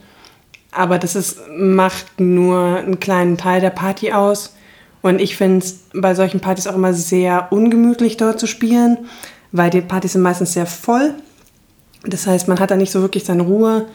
aber 0.71 0.99
das 0.99 1.15
ist, 1.15 1.39
macht 1.49 2.19
nur 2.19 2.77
einen 2.77 2.99
kleinen 2.99 3.37
Teil 3.37 3.61
der 3.61 3.71
Party 3.71 4.11
aus. 4.11 4.55
Und 5.01 5.21
ich 5.21 5.37
finde 5.37 5.59
es 5.59 5.79
bei 5.93 6.13
solchen 6.13 6.41
Partys 6.41 6.67
auch 6.67 6.75
immer 6.75 6.93
sehr 6.93 7.51
ungemütlich 7.51 8.17
dort 8.17 8.39
zu 8.39 8.47
spielen, 8.47 8.97
weil 9.51 9.69
die 9.69 9.81
Partys 9.81 10.13
sind 10.13 10.21
meistens 10.21 10.53
sehr 10.53 10.65
voll. 10.65 11.13
Das 12.03 12.27
heißt, 12.27 12.47
man 12.47 12.59
hat 12.59 12.71
da 12.71 12.75
nicht 12.75 12.91
so 12.91 13.01
wirklich 13.01 13.23
seine 13.23 13.43
Ruhe. 13.43 13.87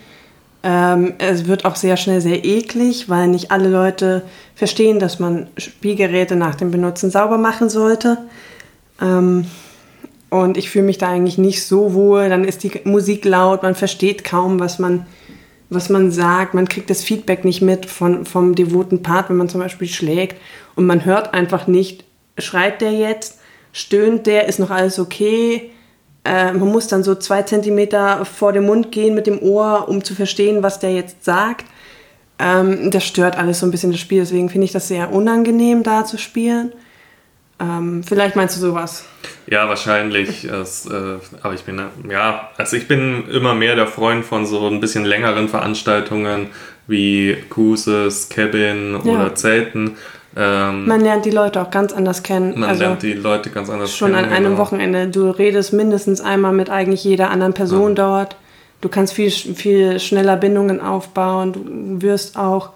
Ähm, 0.63 1.15
es 1.19 1.47
wird 1.47 1.67
auch 1.67 1.77
sehr 1.77 1.97
schnell 1.97 2.21
sehr 2.21 2.45
eklig, 2.45 3.09
weil 3.09 3.29
nicht 3.29 3.51
alle 3.51 3.69
Leute 3.69 4.23
verstehen, 4.55 4.99
dass 4.99 5.19
man 5.19 5.49
Spielgeräte 5.59 6.37
nach 6.37 6.55
dem 6.55 6.71
Benutzen 6.71 7.11
sauber 7.11 7.39
machen 7.39 7.69
sollte. 7.69 8.19
Ähm, 9.01 9.47
und 10.35 10.57
ich 10.57 10.69
fühle 10.69 10.87
mich 10.87 10.99
da 10.99 11.11
eigentlich 11.11 11.39
nicht 11.39 11.65
so 11.65 11.95
wohl. 11.95 12.29
Dann 12.29 12.43
ist 12.43 12.65
die 12.65 12.73
Musik 12.83 13.25
laut, 13.25 13.63
man 13.63 13.77
versteht 13.77 14.25
kaum, 14.25 14.59
was 14.59 14.81
man, 14.81 15.07
was 15.71 15.91
man 15.91 16.11
sagt. 16.11 16.55
Man 16.55 16.69
kriegt 16.69 16.91
das 16.91 17.05
Feedback 17.05 17.45
nicht 17.45 17.63
mit 17.63 17.87
von, 17.87 18.27
vom 18.27 18.57
devoten 18.57 19.01
Part, 19.01 19.31
wenn 19.31 19.37
man 19.37 19.49
zum 19.49 19.61
Beispiel 19.61 19.87
schlägt. 19.87 20.37
Und 20.75 20.87
man 20.87 21.05
hört 21.05 21.35
einfach 21.35 21.69
nicht, 21.69 22.05
schreit 22.37 22.81
der 22.81 22.91
jetzt, 22.91 23.39
stöhnt 23.73 24.27
der, 24.27 24.49
ist 24.49 24.59
noch 24.59 24.71
alles 24.71 24.99
okay. 24.99 25.71
Äh, 26.25 26.53
man 26.53 26.69
muss 26.69 26.89
dann 26.89 27.05
so 27.05 27.15
zwei 27.15 27.43
Zentimeter 27.43 28.25
vor 28.25 28.53
dem 28.53 28.67
Mund 28.67 28.91
gehen 28.91 29.15
mit 29.15 29.29
dem 29.29 29.41
Ohr, 29.41 29.89
um 29.89 30.03
zu 30.03 30.17
verstehen, 30.17 30.65
was 30.65 30.81
der 30.81 30.95
jetzt 30.95 31.25
sagt. 31.25 31.67
Ähm, 32.41 32.91
das 32.91 33.05
stört 33.05 33.39
alles 33.39 33.61
so 33.61 33.67
ein 33.67 33.71
bisschen 33.71 33.93
das 33.93 34.01
Spiel. 34.01 34.19
Deswegen 34.19 34.49
finde 34.49 34.65
ich 34.65 34.73
das 34.73 34.89
sehr 34.89 35.13
unangenehm, 35.13 35.85
da 35.85 36.05
zu 36.05 36.19
spielen. 36.19 36.73
Ähm, 37.61 38.03
vielleicht 38.03 38.37
meinst 38.37 38.57
du 38.57 38.61
sowas. 38.61 39.05
Ja, 39.47 39.69
wahrscheinlich. 39.69 40.45
Es, 40.51 40.87
äh, 40.87 41.19
aber 41.43 41.55
ich 41.55 41.63
bin, 41.63 41.81
ja, 42.11 42.51
also 42.57 42.77
ich 42.77 42.89
bin 42.89 43.29
immer 43.31 43.55
mehr 43.55 43.77
der 43.77 43.87
Freund 43.87 44.25
von 44.25 44.47
so 44.47 44.67
ein 44.69 44.81
bisschen 44.81 45.05
längeren 45.05 45.49
Veranstaltungen 45.49 46.49
wie 46.87 47.37
Cruises, 47.51 48.29
Cabin 48.29 48.99
Ja. 49.05 49.13
oder 49.13 49.35
Zelten. 49.35 49.97
Ähm, 50.37 50.87
Man 50.87 51.01
lernt 51.01 51.25
die 51.25 51.31
Leute 51.31 51.63
auch 51.63 51.71
ganz 51.71 51.93
anders 51.93 52.23
kennen. 52.25 52.59
man 52.59 52.69
also 52.69 52.83
lernt 52.83 53.03
die 53.03 53.13
Leute 53.13 53.51
ganz 53.51 53.71
anders 53.71 53.95
schon 53.97 54.15
an 54.15 54.23
kennen, 54.25 54.33
einem 54.35 54.45
genau. 54.53 54.59
Wochenende. 54.59 55.07
Du 55.09 55.31
redest 55.31 55.73
mindestens 55.73 56.21
einmal 56.21 56.53
mit 56.53 56.71
eigentlich 56.71 57.05
jeder 57.05 57.31
anderen 57.31 57.55
Person 57.55 57.95
dort. 57.95 58.37
Du 58.81 58.89
kannst 58.89 59.15
viel, 59.15 59.31
viel 59.31 60.01
schneller 60.01 60.37
Bindungen 60.37 60.81
aufbauen. 60.81 61.53
Du 61.53 62.03
wirst 62.03 62.37
auch. 62.37 62.71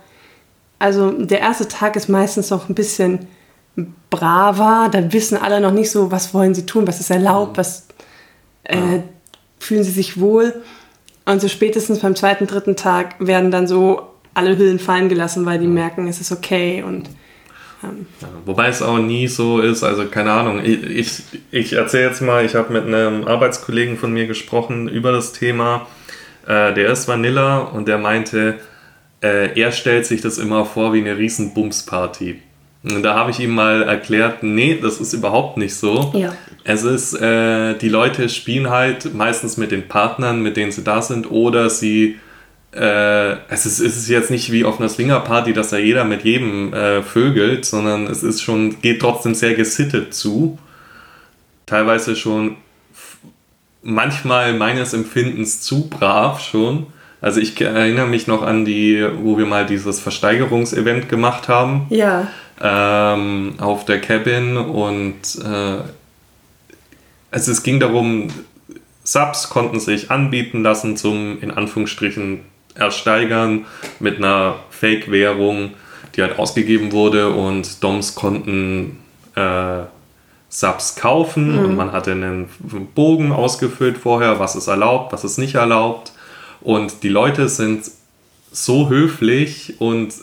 Also 0.78 1.10
der 1.10 1.40
erste 1.40 1.66
Tag 1.66 1.96
ist 1.96 2.08
meistens 2.08 2.50
noch 2.50 2.68
ein 2.68 2.74
bisschen 2.76 3.26
braver. 4.10 4.88
Da 4.90 5.12
wissen 5.12 5.38
alle 5.38 5.60
noch 5.60 5.72
nicht 5.72 5.90
so, 5.90 6.10
was 6.10 6.34
wollen 6.34 6.54
sie 6.54 6.66
tun, 6.66 6.86
was 6.86 7.00
ist 7.00 7.10
erlaubt, 7.10 7.58
was 7.58 7.86
äh, 8.64 9.00
fühlen 9.58 9.84
sie 9.84 9.90
sich 9.90 10.20
wohl. 10.20 10.54
Und 11.24 11.40
so 11.40 11.48
spätestens 11.48 12.00
beim 12.00 12.16
zweiten, 12.16 12.46
dritten 12.46 12.76
Tag 12.76 13.16
werden 13.18 13.50
dann 13.50 13.66
so 13.66 14.02
alle 14.34 14.56
Hüllen 14.56 14.78
fallen 14.78 15.08
gelassen, 15.08 15.44
weil 15.44 15.58
die 15.58 15.66
merken, 15.66 16.08
es 16.08 16.20
ist 16.20 16.32
okay 16.32 16.82
und 16.82 17.08
Ja, 17.82 17.90
wobei 18.44 18.68
es 18.68 18.82
auch 18.82 18.98
nie 18.98 19.28
so 19.28 19.60
ist, 19.60 19.84
also 19.84 20.06
keine 20.06 20.32
Ahnung. 20.32 20.60
Ich, 20.64 20.82
ich, 20.84 21.22
ich 21.50 21.72
erzähle 21.74 22.08
jetzt 22.08 22.22
mal, 22.22 22.44
ich 22.44 22.54
habe 22.54 22.72
mit 22.72 22.86
einem 22.86 23.26
Arbeitskollegen 23.26 23.96
von 23.98 24.12
mir 24.12 24.26
gesprochen 24.26 24.88
über 24.88 25.12
das 25.12 25.32
Thema. 25.32 25.86
Äh, 26.46 26.72
der 26.74 26.90
ist 26.90 27.08
Vanilla 27.08 27.58
und 27.58 27.88
der 27.88 27.98
meinte, 27.98 28.58
äh, 29.22 29.60
er 29.60 29.70
stellt 29.72 30.06
sich 30.06 30.22
das 30.22 30.38
immer 30.38 30.64
vor 30.64 30.92
wie 30.92 31.00
eine 31.00 31.18
riesen 31.18 31.54
Bumsparty. 31.54 32.40
Und 32.84 33.02
da 33.02 33.14
habe 33.14 33.30
ich 33.32 33.40
ihm 33.40 33.54
mal 33.54 33.82
erklärt, 33.82 34.42
nee, 34.42 34.78
das 34.80 35.00
ist 35.00 35.12
überhaupt 35.12 35.56
nicht 35.56 35.74
so. 35.74 36.12
Ja. 36.14 36.32
Es 36.64 36.84
ist, 36.84 37.14
äh, 37.14 37.74
die 37.74 37.88
Leute 37.88 38.28
spielen 38.28 38.70
halt 38.70 39.14
meistens 39.14 39.56
mit 39.56 39.72
den 39.72 39.88
Partnern, 39.88 40.42
mit 40.42 40.56
denen 40.56 40.70
sie 40.70 40.84
da 40.84 41.02
sind, 41.02 41.30
oder 41.30 41.70
sie 41.70 42.18
äh, 42.72 43.32
es, 43.48 43.66
ist, 43.66 43.80
es 43.80 43.96
ist 43.96 44.08
jetzt 44.08 44.30
nicht 44.30 44.52
wie 44.52 44.64
auf 44.64 44.78
einer 44.78 44.88
Swingerparty, 44.88 45.52
dass 45.52 45.70
da 45.70 45.78
jeder 45.78 46.04
mit 46.04 46.24
jedem 46.24 46.72
äh, 46.72 47.02
vögelt, 47.02 47.64
sondern 47.64 48.06
es 48.06 48.22
ist 48.22 48.42
schon, 48.42 48.80
geht 48.80 49.00
trotzdem 49.00 49.34
sehr 49.34 49.54
gesittet 49.54 50.14
zu. 50.14 50.58
Teilweise 51.66 52.14
schon 52.14 52.56
manchmal 53.82 54.52
meines 54.54 54.92
Empfindens 54.92 55.62
zu 55.62 55.88
brav 55.88 56.40
schon. 56.40 56.86
Also 57.20 57.40
ich 57.40 57.60
erinnere 57.60 58.06
mich 58.06 58.26
noch 58.26 58.42
an 58.42 58.64
die, 58.64 59.04
wo 59.22 59.38
wir 59.38 59.46
mal 59.46 59.66
dieses 59.66 59.98
Versteigerungsevent 59.98 61.08
gemacht 61.08 61.48
haben 61.48 61.86
Ja. 61.90 62.28
Ähm, 62.60 63.54
auf 63.58 63.84
der 63.84 64.00
Cabin 64.00 64.56
und 64.56 65.36
äh, 65.44 65.78
also 67.30 67.52
es 67.52 67.62
ging 67.62 67.78
darum, 67.78 68.28
Subs 69.04 69.48
konnten 69.48 69.80
sich 69.80 70.10
anbieten 70.10 70.62
lassen 70.62 70.96
zum 70.96 71.40
in 71.40 71.50
Anführungsstrichen 71.50 72.40
ersteigern 72.74 73.66
mit 74.00 74.18
einer 74.18 74.56
Fake-Währung, 74.70 75.72
die 76.14 76.22
halt 76.22 76.38
ausgegeben 76.38 76.92
wurde 76.92 77.30
und 77.30 77.82
Doms 77.82 78.14
konnten 78.14 78.98
äh, 79.34 79.82
Subs 80.50 80.96
kaufen 80.96 81.58
und 81.58 81.76
man 81.76 81.92
hatte 81.92 82.12
einen 82.12 82.48
Bogen 82.94 83.32
ausgefüllt 83.32 83.98
vorher, 83.98 84.38
was 84.38 84.56
ist 84.56 84.66
erlaubt, 84.66 85.12
was 85.12 85.24
ist 85.24 85.36
nicht 85.36 85.56
erlaubt. 85.56 86.12
Und 86.62 87.02
die 87.02 87.10
Leute 87.10 87.48
sind 87.48 87.90
so 88.50 88.88
höflich 88.88 89.74
und 89.78 90.14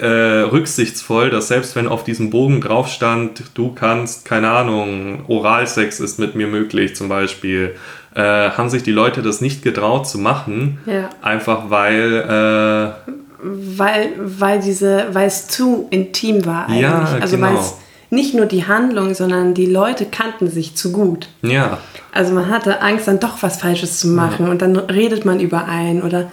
äh, 0.00 0.06
rücksichtsvoll, 0.50 1.30
dass 1.30 1.48
selbst 1.48 1.76
wenn 1.76 1.86
auf 1.88 2.04
diesem 2.04 2.30
Bogen 2.30 2.60
drauf 2.60 2.88
stand, 2.88 3.42
du 3.54 3.72
kannst, 3.72 4.24
keine 4.24 4.50
Ahnung, 4.50 5.24
Oralsex 5.28 6.00
ist 6.00 6.18
mit 6.18 6.34
mir 6.34 6.46
möglich 6.46 6.94
zum 6.96 7.08
Beispiel, 7.08 7.74
äh, 8.14 8.20
haben 8.22 8.68
sich 8.70 8.82
die 8.82 8.92
Leute 8.92 9.22
das 9.22 9.40
nicht 9.40 9.62
getraut 9.62 10.06
zu 10.08 10.18
machen, 10.18 10.78
Ja. 10.86 11.08
einfach 11.22 11.70
weil, 11.70 12.94
äh, 13.06 13.12
Weil, 13.44 14.10
weil, 14.18 14.60
diese, 14.60 15.06
weil 15.12 15.26
es 15.26 15.48
zu 15.48 15.88
intim 15.90 16.46
war 16.46 16.66
eigentlich. 16.68 16.80
Ja, 16.82 17.08
also 17.20 17.36
genau. 17.36 17.48
weil 17.48 17.56
es 17.56 17.74
nicht 18.10 18.34
nur 18.34 18.46
die 18.46 18.66
Handlung, 18.66 19.14
sondern 19.14 19.54
die 19.54 19.66
Leute 19.66 20.04
kannten 20.06 20.48
sich 20.48 20.74
zu 20.76 20.92
gut. 20.92 21.28
ja, 21.42 21.78
Also 22.12 22.34
man 22.34 22.48
hatte 22.50 22.80
Angst, 22.82 23.08
dann 23.08 23.18
doch 23.18 23.42
was 23.42 23.56
Falsches 23.56 23.98
zu 23.98 24.08
machen 24.08 24.48
und 24.48 24.60
dann 24.62 24.76
redet 24.76 25.24
man 25.24 25.40
über 25.40 25.64
einen 25.64 26.02
oder 26.02 26.30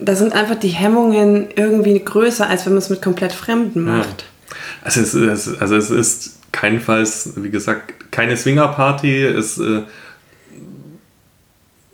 da 0.00 0.14
sind 0.16 0.32
einfach 0.32 0.56
die 0.56 0.68
Hemmungen 0.68 1.48
irgendwie 1.54 1.98
größer, 2.02 2.48
als 2.48 2.66
wenn 2.66 2.72
man 2.74 2.82
es 2.82 2.90
mit 2.90 3.02
komplett 3.02 3.32
Fremden 3.32 3.84
macht. 3.84 4.24
also 4.82 5.00
es 5.00 5.14
ist, 5.14 5.60
also 5.60 5.76
es 5.76 5.90
ist 5.90 6.38
keinenfalls, 6.52 7.32
wie 7.36 7.50
gesagt, 7.50 8.10
keine 8.10 8.36
Swingerparty, 8.36 9.22
es 9.24 9.58
äh, 9.58 9.82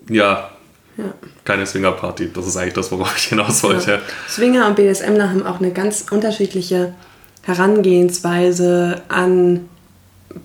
ja, 0.08 0.50
Ja. 0.96 1.04
keine 1.44 1.66
Swingerparty, 1.66 2.30
das 2.32 2.46
ist 2.46 2.56
eigentlich 2.56 2.74
das, 2.74 2.90
worauf 2.90 3.16
ich 3.16 3.24
hinaus 3.24 3.62
wollte. 3.62 3.90
Ja. 3.92 3.98
Swinger 4.28 4.66
und 4.66 4.76
BDSMler 4.76 5.30
haben 5.30 5.46
auch 5.46 5.60
eine 5.60 5.70
ganz 5.72 6.06
unterschiedliche 6.10 6.94
Herangehensweise 7.42 9.02
an 9.08 9.68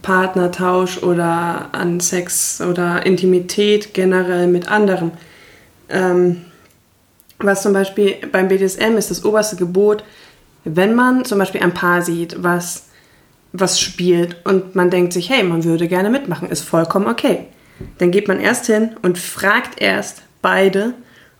Partnertausch 0.02 1.00
oder 1.04 1.70
an 1.72 2.00
Sex 2.00 2.62
oder 2.62 3.06
Intimität 3.06 3.94
generell 3.94 4.48
mit 4.48 4.70
anderen. 4.70 5.12
Ähm, 5.90 6.42
was 7.46 7.62
zum 7.62 7.74
Beispiel 7.74 8.16
beim 8.32 8.48
BDSM 8.48 8.98
ist 8.98 9.12
das 9.12 9.24
oberste 9.26 9.56
Gebot, 9.56 10.04
wenn 10.64 10.96
man 10.96 11.26
zum 11.26 11.40
Beispiel 11.40 11.62
ein 11.62 11.74
Paar 11.74 12.02
sieht, 12.02 12.42
was, 12.42 12.86
was 13.52 13.80
spielt 13.80 14.38
und 14.46 14.76
man 14.76 14.90
denkt 14.90 15.14
sich, 15.14 15.30
hey, 15.30 15.44
man 15.44 15.64
würde 15.64 15.88
gerne 15.88 16.10
mitmachen, 16.10 16.50
ist 16.50 16.64
vollkommen 16.64 17.08
okay. 17.08 17.48
Dann 17.98 18.12
geht 18.12 18.28
man 18.28 18.40
erst 18.40 18.68
hin 18.68 18.96
und 19.02 19.18
fragt 19.18 19.82
erst 19.82 20.22
beide, 20.42 20.94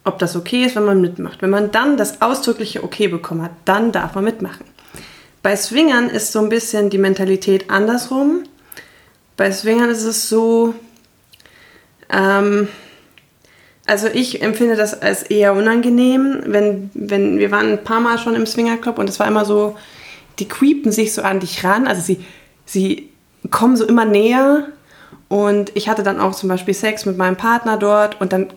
ob 0.04 0.20
das 0.20 0.36
okay 0.36 0.66
ist, 0.66 0.76
wenn 0.76 0.86
man 0.86 1.00
mitmacht. 1.00 1.42
Wenn 1.42 1.50
man 1.50 1.72
dann 1.72 1.96
das 1.98 2.22
ausdrückliche 2.22 2.84
Okay 2.84 3.08
bekommen 3.08 3.44
hat, 3.44 3.52
dann 3.66 3.92
darf 3.92 4.16
man 4.16 4.26
mitmachen. 4.26 4.66
Bei 5.42 5.56
Swingern 5.56 6.10
ist 6.10 6.32
so 6.32 6.40
ein 6.40 6.50
bisschen 6.50 6.90
die 6.90 6.98
Mentalität 6.98 7.70
andersrum. 7.70 8.44
Bei 9.38 9.52
Swingern 9.52 9.90
ist 9.90 10.04
es 10.04 10.30
so, 10.30 10.74
ähm, 12.10 12.68
also 13.86 14.08
ich 14.08 14.42
empfinde 14.42 14.76
das 14.76 15.02
als 15.02 15.24
eher 15.24 15.54
unangenehm, 15.54 16.42
wenn, 16.46 16.90
wenn 16.94 17.38
wir 17.38 17.52
waren 17.52 17.74
ein 17.74 17.84
paar 17.84 18.00
Mal 18.00 18.18
schon 18.18 18.36
im 18.36 18.46
Swingerclub 18.46 18.98
und 18.98 19.10
es 19.10 19.20
war 19.20 19.28
immer 19.28 19.46
so, 19.46 19.76
die 20.40 20.48
creepen 20.48 20.92
sich 20.92 21.14
so 21.14 21.22
an 21.22 21.40
dich 21.40 21.64
ran, 21.64 21.88
also 21.88 22.02
sie, 22.02 22.26
sie 22.66 23.10
kommen 23.52 23.78
so 23.78 23.86
immer 23.86 24.06
näher. 24.06 24.68
Und 25.28 25.72
ich 25.76 25.90
hatte 25.90 26.04
dann 26.04 26.20
auch 26.20 26.36
zum 26.36 26.50
Beispiel 26.50 26.74
Sex 26.74 27.06
mit 27.06 27.18
meinem 27.18 27.38
Partner 27.38 27.78
dort 27.78 28.22
und 28.22 28.34
dann 28.34 28.48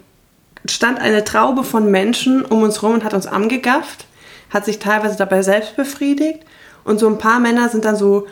stand 0.69 1.01
eine 1.01 1.25
Traube 1.25 1.65
von 1.65 1.91
Menschen 1.91 2.45
um 2.45 2.63
uns 2.63 2.83
rum 2.83 2.95
und 2.95 3.05
hat 3.05 3.15
uns 3.15 3.27
angegafft, 3.27 4.07
hat 4.51 4.65
sich 4.65 4.79
teilweise 4.79 5.17
dabei 5.17 5.43
selbst 5.43 5.77
befriedigt. 5.77 6.41
Und 6.85 6.99
so 6.99 7.09
ein 7.09 7.19
paar 7.19 7.41
Männer 7.41 7.69
sind 7.69 7.85
dann 7.85 7.97
so, 7.97 8.27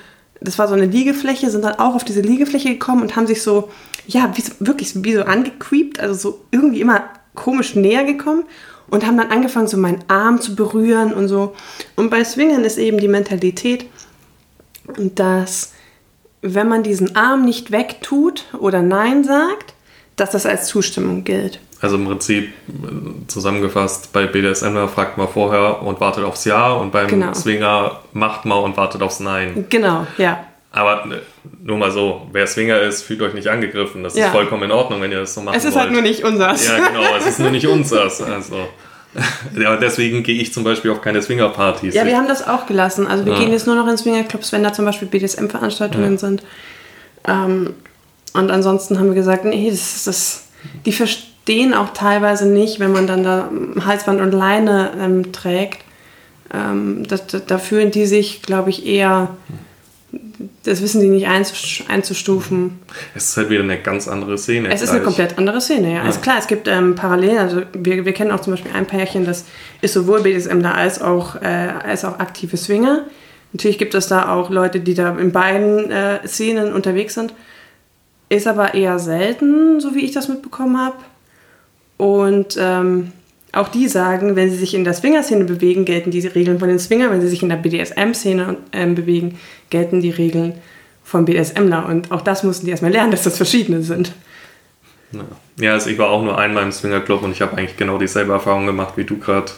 das 0.44 0.58
war 0.58 0.68
so 0.68 0.74
eine 0.74 0.86
Liegefläche, 0.86 1.50
sind 1.50 1.64
dann 1.64 1.78
auch 1.78 1.94
auf 1.94 2.04
diese 2.04 2.20
Liegefläche 2.20 2.68
gekommen 2.68 3.02
und 3.02 3.16
haben 3.16 3.26
sich 3.26 3.42
so, 3.42 3.70
ja, 4.06 4.30
wie 4.34 4.42
so, 4.42 4.52
wirklich 4.60 5.02
wie 5.02 5.14
so 5.14 5.22
angecreept, 5.22 5.98
also 5.98 6.14
so 6.14 6.40
irgendwie 6.50 6.80
immer 6.80 7.04
komisch 7.34 7.74
näher 7.74 8.04
gekommen 8.04 8.44
und 8.88 9.06
haben 9.06 9.16
dann 9.16 9.30
angefangen, 9.30 9.66
so 9.66 9.76
meinen 9.76 10.04
Arm 10.08 10.40
zu 10.40 10.54
berühren 10.54 11.14
und 11.14 11.28
so. 11.28 11.54
Und 11.96 12.10
bei 12.10 12.22
Swingern 12.22 12.64
ist 12.64 12.78
eben 12.78 12.98
die 12.98 13.08
Mentalität, 13.08 13.86
dass 14.98 15.72
wenn 16.42 16.68
man 16.68 16.82
diesen 16.82 17.16
Arm 17.16 17.44
nicht 17.44 17.70
wegtut 17.70 18.44
oder 18.58 18.82
Nein 18.82 19.24
sagt, 19.24 19.72
dass 20.16 20.30
das 20.30 20.44
als 20.44 20.66
Zustimmung 20.66 21.24
gilt. 21.24 21.58
Also 21.84 21.96
im 21.96 22.06
Prinzip 22.06 22.50
zusammengefasst, 23.26 24.10
bei 24.14 24.24
BDSM 24.24 24.86
fragt 24.86 25.18
man 25.18 25.28
vorher 25.28 25.82
und 25.82 26.00
wartet 26.00 26.24
aufs 26.24 26.46
Ja 26.46 26.72
und 26.72 26.92
beim 26.92 27.08
genau. 27.08 27.34
Swinger 27.34 28.00
macht 28.14 28.46
man 28.46 28.62
und 28.62 28.78
wartet 28.78 29.02
aufs 29.02 29.20
Nein. 29.20 29.66
Genau, 29.68 30.06
ja. 30.16 30.46
Aber 30.72 31.04
äh, 31.04 31.20
nur 31.62 31.76
mal 31.76 31.90
so, 31.90 32.26
wer 32.32 32.46
Swinger 32.46 32.80
ist, 32.80 33.02
fühlt 33.02 33.20
euch 33.20 33.34
nicht 33.34 33.48
angegriffen. 33.48 34.02
Das 34.02 34.16
ja. 34.16 34.26
ist 34.26 34.32
vollkommen 34.32 34.62
in 34.62 34.70
Ordnung, 34.70 35.02
wenn 35.02 35.12
ihr 35.12 35.20
das 35.20 35.34
so 35.34 35.42
macht. 35.42 35.56
Es 35.56 35.66
ist 35.66 35.76
halt 35.76 35.88
wollt. 35.90 35.96
halt 35.96 36.02
nur 36.04 36.10
nicht 36.10 36.24
unseres. 36.24 36.66
Ja, 36.66 36.88
genau, 36.88 37.02
es 37.18 37.26
ist 37.26 37.38
nur 37.38 37.50
nicht 37.50 37.66
unseres. 37.66 38.22
Also. 38.22 38.56
Ja, 39.56 39.76
deswegen 39.76 40.24
gehe 40.24 40.40
ich 40.40 40.52
zum 40.52 40.64
Beispiel 40.64 40.90
auf 40.90 41.00
keine 41.00 41.22
Swinger-Partys. 41.22 41.94
Ja, 41.94 42.04
wir 42.04 42.16
haben 42.16 42.26
das 42.26 42.48
auch 42.48 42.66
gelassen. 42.66 43.06
Also 43.06 43.24
wir 43.24 43.34
ja. 43.34 43.38
gehen 43.38 43.52
jetzt 43.52 43.64
nur 43.64 43.76
noch 43.76 43.86
in 43.86 43.96
Swinger-Clubs, 43.96 44.50
wenn 44.50 44.64
da 44.64 44.72
zum 44.72 44.86
Beispiel 44.86 45.06
BDSM-Veranstaltungen 45.06 46.12
ja. 46.12 46.18
sind. 46.18 46.42
Ähm, 47.28 47.74
und 48.32 48.50
ansonsten 48.50 48.98
haben 48.98 49.06
wir 49.10 49.14
gesagt, 49.14 49.44
nee, 49.44 49.70
das 49.70 49.94
ist 49.94 50.06
das. 50.08 50.48
Die 50.84 50.90
verstehen 50.90 51.33
auch 51.74 51.92
teilweise 51.92 52.46
nicht, 52.46 52.80
wenn 52.80 52.92
man 52.92 53.06
dann 53.06 53.22
da 53.22 53.50
Halsband 53.84 54.20
und 54.20 54.32
Leine 54.32 54.92
ähm, 55.00 55.32
trägt. 55.32 55.82
Ähm, 56.52 57.06
da, 57.06 57.16
da, 57.46 57.58
fühlen 57.58 57.90
die 57.90 58.06
sich, 58.06 58.42
glaube 58.42 58.70
ich, 58.70 58.86
eher 58.86 59.30
das 60.64 60.82
wissen 60.82 61.00
die 61.00 61.08
nicht 61.08 61.26
einzustufen. 61.28 62.80
Es 63.14 63.30
ist 63.30 63.36
halt 63.36 63.50
wieder 63.50 63.62
eine 63.62 63.78
ganz 63.78 64.08
andere 64.08 64.38
Szene. 64.38 64.72
Es 64.72 64.82
ist 64.82 64.90
eine 64.90 65.00
komplett 65.00 65.38
andere 65.38 65.60
Szene, 65.60 65.88
ja. 65.88 65.96
ja. 65.96 66.02
Also 66.02 66.20
klar, 66.20 66.36
es 66.38 66.46
gibt 66.46 66.68
ähm, 66.68 66.94
Parallelen. 66.94 67.38
Also 67.38 67.62
wir, 67.72 68.04
wir 68.04 68.12
kennen 68.12 68.30
auch 68.30 68.40
zum 68.40 68.54
Beispiel 68.54 68.72
ein 68.72 68.86
Pärchen, 68.86 69.24
das 69.24 69.44
ist 69.80 69.94
sowohl 69.94 70.22
BDSM 70.22 70.60
da 70.60 70.72
als 70.72 71.00
auch, 71.02 71.36
äh, 71.36 71.46
als 71.46 72.04
auch 72.04 72.18
aktive 72.18 72.56
Swinger. 72.56 73.04
Natürlich 73.52 73.78
gibt 73.78 73.94
es 73.94 74.08
da 74.08 74.30
auch 74.30 74.50
Leute, 74.50 74.80
die 74.80 74.94
da 74.94 75.16
in 75.16 75.32
beiden 75.32 75.90
äh, 75.90 76.26
Szenen 76.26 76.72
unterwegs 76.72 77.14
sind. 77.14 77.34
Ist 78.28 78.46
aber 78.46 78.74
eher 78.74 78.98
selten, 78.98 79.80
so 79.80 79.94
wie 79.94 80.04
ich 80.04 80.12
das 80.12 80.28
mitbekommen 80.28 80.78
habe. 80.78 80.96
Und 82.04 82.58
ähm, 82.60 83.12
auch 83.52 83.68
die 83.68 83.88
sagen, 83.88 84.36
wenn 84.36 84.50
sie 84.50 84.58
sich 84.58 84.74
in 84.74 84.84
der 84.84 84.92
Swinger-Szene 84.92 85.46
bewegen, 85.46 85.86
gelten 85.86 86.10
diese 86.10 86.34
Regeln 86.34 86.58
von 86.58 86.68
den 86.68 86.78
Swinger. 86.78 87.10
Wenn 87.10 87.22
sie 87.22 87.28
sich 87.28 87.42
in 87.42 87.48
der 87.48 87.56
BDSM-Szene 87.56 88.58
äh, 88.72 88.86
bewegen, 88.88 89.38
gelten 89.70 90.02
die 90.02 90.10
Regeln 90.10 90.52
von 91.02 91.24
BDSMler. 91.24 91.86
Und 91.86 92.12
auch 92.12 92.20
das 92.20 92.42
mussten 92.42 92.66
die 92.66 92.72
erstmal 92.72 92.92
lernen, 92.92 93.10
dass 93.10 93.22
das 93.22 93.38
verschiedene 93.38 93.80
sind. 93.82 94.12
Ja, 95.58 95.72
also 95.72 95.88
ich 95.88 95.96
war 95.96 96.10
auch 96.10 96.22
nur 96.22 96.36
einmal 96.36 96.64
im 96.64 96.72
Swinger-Club 96.72 97.22
und 97.22 97.30
ich 97.30 97.40
habe 97.40 97.56
eigentlich 97.56 97.78
genau 97.78 97.96
dieselbe 97.96 98.34
Erfahrung 98.34 98.66
gemacht, 98.66 98.98
wie 98.98 99.04
du 99.04 99.16
gerade 99.16 99.52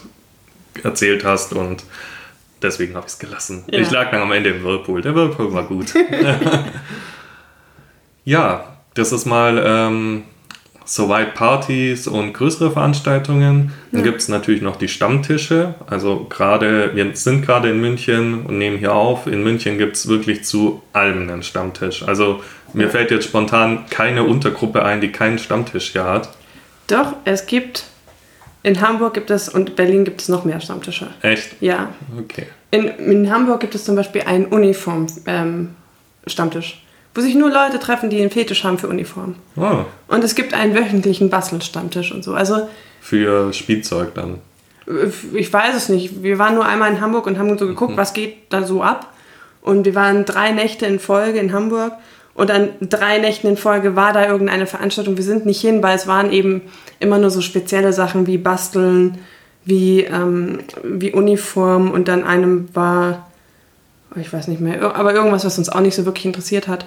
erzählt 0.83 1.25
hast. 1.25 1.51
Und 1.51 1.83
deswegen 2.61 2.95
habe 2.95 3.07
ich 3.07 3.13
es 3.13 3.19
gelassen. 3.19 3.65
Ja. 3.69 3.79
Ich 3.79 3.91
lag 3.91 4.09
dann 4.11 4.21
am 4.21 4.31
Ende 4.31 4.51
im 4.51 4.63
Whirlpool. 4.63 5.01
Der 5.01 5.13
Whirlpool 5.13 5.51
war 5.51 5.63
gut. 5.67 5.93
ja, 8.23 8.77
das 8.93 9.11
ist 9.11 9.25
mal 9.25 9.61
ähm, 9.65 10.23
soweit 10.87 11.35
Partys 11.35 12.07
und 12.07 12.33
größere 12.33 12.71
Veranstaltungen. 12.71 13.73
Dann 13.91 13.99
ja. 13.99 14.05
gibt 14.05 14.21
es 14.21 14.29
natürlich 14.29 14.61
noch 14.61 14.77
die 14.77 14.87
Stammtische. 14.87 15.75
Also 15.85 16.25
gerade, 16.29 16.95
wir 16.95 17.13
sind 17.15 17.45
gerade 17.45 17.69
in 17.69 17.81
München 17.81 18.45
und 18.45 18.57
nehmen 18.57 18.77
hier 18.77 18.93
auf. 18.93 19.27
In 19.27 19.43
München 19.43 19.77
gibt 19.77 19.97
es 19.97 20.07
wirklich 20.07 20.45
zu 20.45 20.81
allem 20.93 21.29
einen 21.29 21.43
Stammtisch. 21.43 22.03
Also 22.03 22.41
mir 22.73 22.89
fällt 22.89 23.11
jetzt 23.11 23.25
spontan 23.25 23.85
keine 23.89 24.23
Untergruppe 24.23 24.83
ein, 24.83 25.01
die 25.01 25.11
keinen 25.11 25.39
Stammtisch 25.39 25.91
hier 25.91 26.05
hat. 26.05 26.29
Doch, 26.87 27.15
es 27.25 27.45
gibt 27.45 27.83
in 28.63 28.79
Hamburg 28.81 29.13
gibt 29.13 29.29
es 29.29 29.49
und 29.49 29.75
Berlin 29.75 30.05
gibt 30.05 30.21
es 30.21 30.29
noch 30.29 30.45
mehr 30.45 30.59
Stammtische. 30.59 31.09
Echt? 31.21 31.61
Ja. 31.61 31.89
Okay. 32.19 32.47
In, 32.71 32.87
in 32.87 33.31
Hamburg 33.31 33.59
gibt 33.61 33.75
es 33.75 33.85
zum 33.85 33.95
Beispiel 33.95 34.23
einen 34.23 34.47
Uniform-Stammtisch. 34.47 36.73
Ähm, 36.73 36.86
wo 37.17 37.21
sich 37.21 37.33
nur 37.33 37.49
Leute 37.49 37.79
treffen, 37.79 38.11
die 38.11 38.21
einen 38.21 38.29
Fetisch 38.29 38.63
haben 38.63 38.77
für 38.77 38.87
Uniformen. 38.87 39.35
Oh. 39.55 39.85
Und 40.07 40.23
es 40.23 40.35
gibt 40.35 40.53
einen 40.53 40.75
wöchentlichen 40.75 41.31
Bastelstammtisch 41.31 42.11
und 42.11 42.23
so. 42.23 42.35
Also 42.35 42.67
für 43.01 43.51
Spielzeug 43.53 44.13
dann. 44.13 44.35
Äh, 44.85 45.09
ich 45.33 45.51
weiß 45.51 45.75
es 45.75 45.89
nicht. 45.89 46.21
Wir 46.21 46.37
waren 46.37 46.53
nur 46.53 46.65
einmal 46.65 46.91
in 46.91 47.01
Hamburg 47.01 47.25
und 47.25 47.39
haben 47.39 47.57
so 47.57 47.65
geguckt, 47.65 47.93
mhm. 47.93 47.97
was 47.97 48.13
geht 48.13 48.35
da 48.49 48.61
so 48.63 48.83
ab. 48.83 49.11
Und 49.61 49.85
wir 49.85 49.95
waren 49.95 50.25
drei 50.25 50.51
Nächte 50.51 50.85
in 50.85 50.99
Folge 50.99 51.39
in 51.39 51.53
Hamburg. 51.53 51.93
Und 52.35 52.51
an 52.51 52.69
drei 52.81 53.17
Nächten 53.17 53.47
in 53.47 53.57
Folge 53.57 53.95
war 53.95 54.13
da 54.13 54.27
irgendeine 54.27 54.67
Veranstaltung. 54.67 55.17
Wir 55.17 55.23
sind 55.23 55.47
nicht 55.47 55.59
hin, 55.59 55.81
weil 55.81 55.95
es 55.95 56.05
waren 56.05 56.31
eben 56.31 56.61
immer 56.99 57.17
nur 57.17 57.31
so 57.31 57.41
spezielle 57.41 57.93
Sachen 57.93 58.27
wie 58.27 58.37
Basteln, 58.37 59.17
wie, 59.65 60.01
ähm, 60.01 60.59
wie 60.83 61.13
Uniform. 61.13 61.89
Und 61.89 62.07
dann 62.09 62.23
einem 62.23 62.69
war, 62.75 63.26
ich 64.19 64.31
weiß 64.31 64.47
nicht 64.47 64.61
mehr, 64.61 64.95
aber 64.95 65.13
irgendwas, 65.13 65.45
was 65.45 65.57
uns 65.57 65.69
auch 65.69 65.81
nicht 65.81 65.95
so 65.95 66.05
wirklich 66.05 66.25
interessiert 66.25 66.67
hat. 66.67 66.85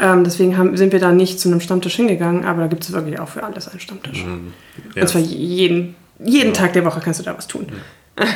Ähm, 0.00 0.24
deswegen 0.24 0.56
haben, 0.56 0.76
sind 0.76 0.92
wir 0.92 1.00
da 1.00 1.12
nicht 1.12 1.38
zu 1.38 1.48
einem 1.48 1.60
Stammtisch 1.60 1.96
hingegangen, 1.96 2.44
aber 2.44 2.62
da 2.62 2.66
gibt 2.68 2.84
es 2.84 2.92
wirklich 2.92 3.18
auch 3.20 3.28
für 3.28 3.42
alles 3.42 3.68
einen 3.68 3.80
Stammtisch. 3.80 4.24
Mhm. 4.24 4.52
Ja. 4.94 5.02
Und 5.02 5.08
zwar 5.08 5.20
jeden, 5.20 5.94
jeden 6.18 6.48
ja. 6.48 6.52
Tag 6.52 6.72
der 6.72 6.84
Woche 6.84 7.00
kannst 7.00 7.20
du 7.20 7.24
da 7.24 7.36
was 7.36 7.46
tun. 7.46 7.66
Ja. 8.16 8.26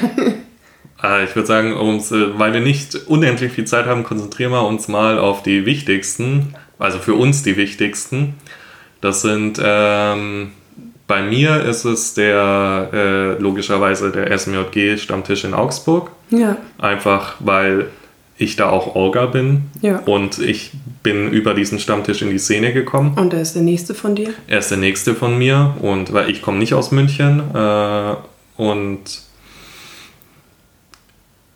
Ah, 1.01 1.23
ich 1.23 1.35
würde 1.37 1.47
sagen, 1.47 1.77
uns, 1.77 2.11
äh, 2.11 2.39
weil 2.39 2.53
wir 2.53 2.61
nicht 2.61 3.07
unendlich 3.07 3.53
viel 3.53 3.67
Zeit 3.67 3.87
haben, 3.87 4.03
konzentrieren 4.03 4.51
wir 4.51 4.67
uns 4.67 4.89
mal 4.89 5.19
auf 5.19 5.45
die 5.45 5.65
wichtigsten, 5.65 6.55
also 6.79 6.99
für 6.99 7.15
uns 7.15 7.45
die 7.45 7.57
wichtigsten. 7.57 8.35
Das 9.01 9.23
sind, 9.23 9.61
ähm, 9.63 10.51
bei 11.09 11.23
mir 11.23 11.65
ist 11.65 11.85
es 11.85 12.15
der, 12.15 12.91
äh, 12.93 13.43
logischerweise 13.43 14.13
der 14.13 14.31
SMJG-Stammtisch 14.31 15.45
in 15.45 15.55
Augsburg. 15.55 16.11
Ja. 16.31 16.59
Einfach, 16.79 17.37
weil 17.41 17.87
ich 18.37 18.57
da 18.57 18.69
auch 18.69 18.95
Orga 18.95 19.27
bin. 19.27 19.63
Ja. 19.81 20.01
Und 20.01 20.39
ich 20.39 20.73
bin 21.03 21.31
über 21.31 21.55
diesen 21.55 21.79
Stammtisch 21.79 22.21
in 22.21 22.31
die 22.31 22.39
Szene 22.39 22.75
gekommen. 22.75 23.15
Und 23.17 23.33
er 23.33 23.41
ist 23.41 23.55
der 23.55 23.63
nächste 23.63 23.95
von 23.95 24.15
dir? 24.15 24.35
Er 24.47 24.59
ist 24.59 24.71
der 24.71 24.79
nächste 24.79 25.15
von 25.15 25.37
mir. 25.39 25.75
Und 25.81 26.13
weil 26.13 26.29
ich 26.29 26.43
komme 26.43 26.59
nicht 26.59 26.75
aus 26.75 26.91
München. 26.93 27.43
Äh, 27.55 28.15
und 28.59 29.01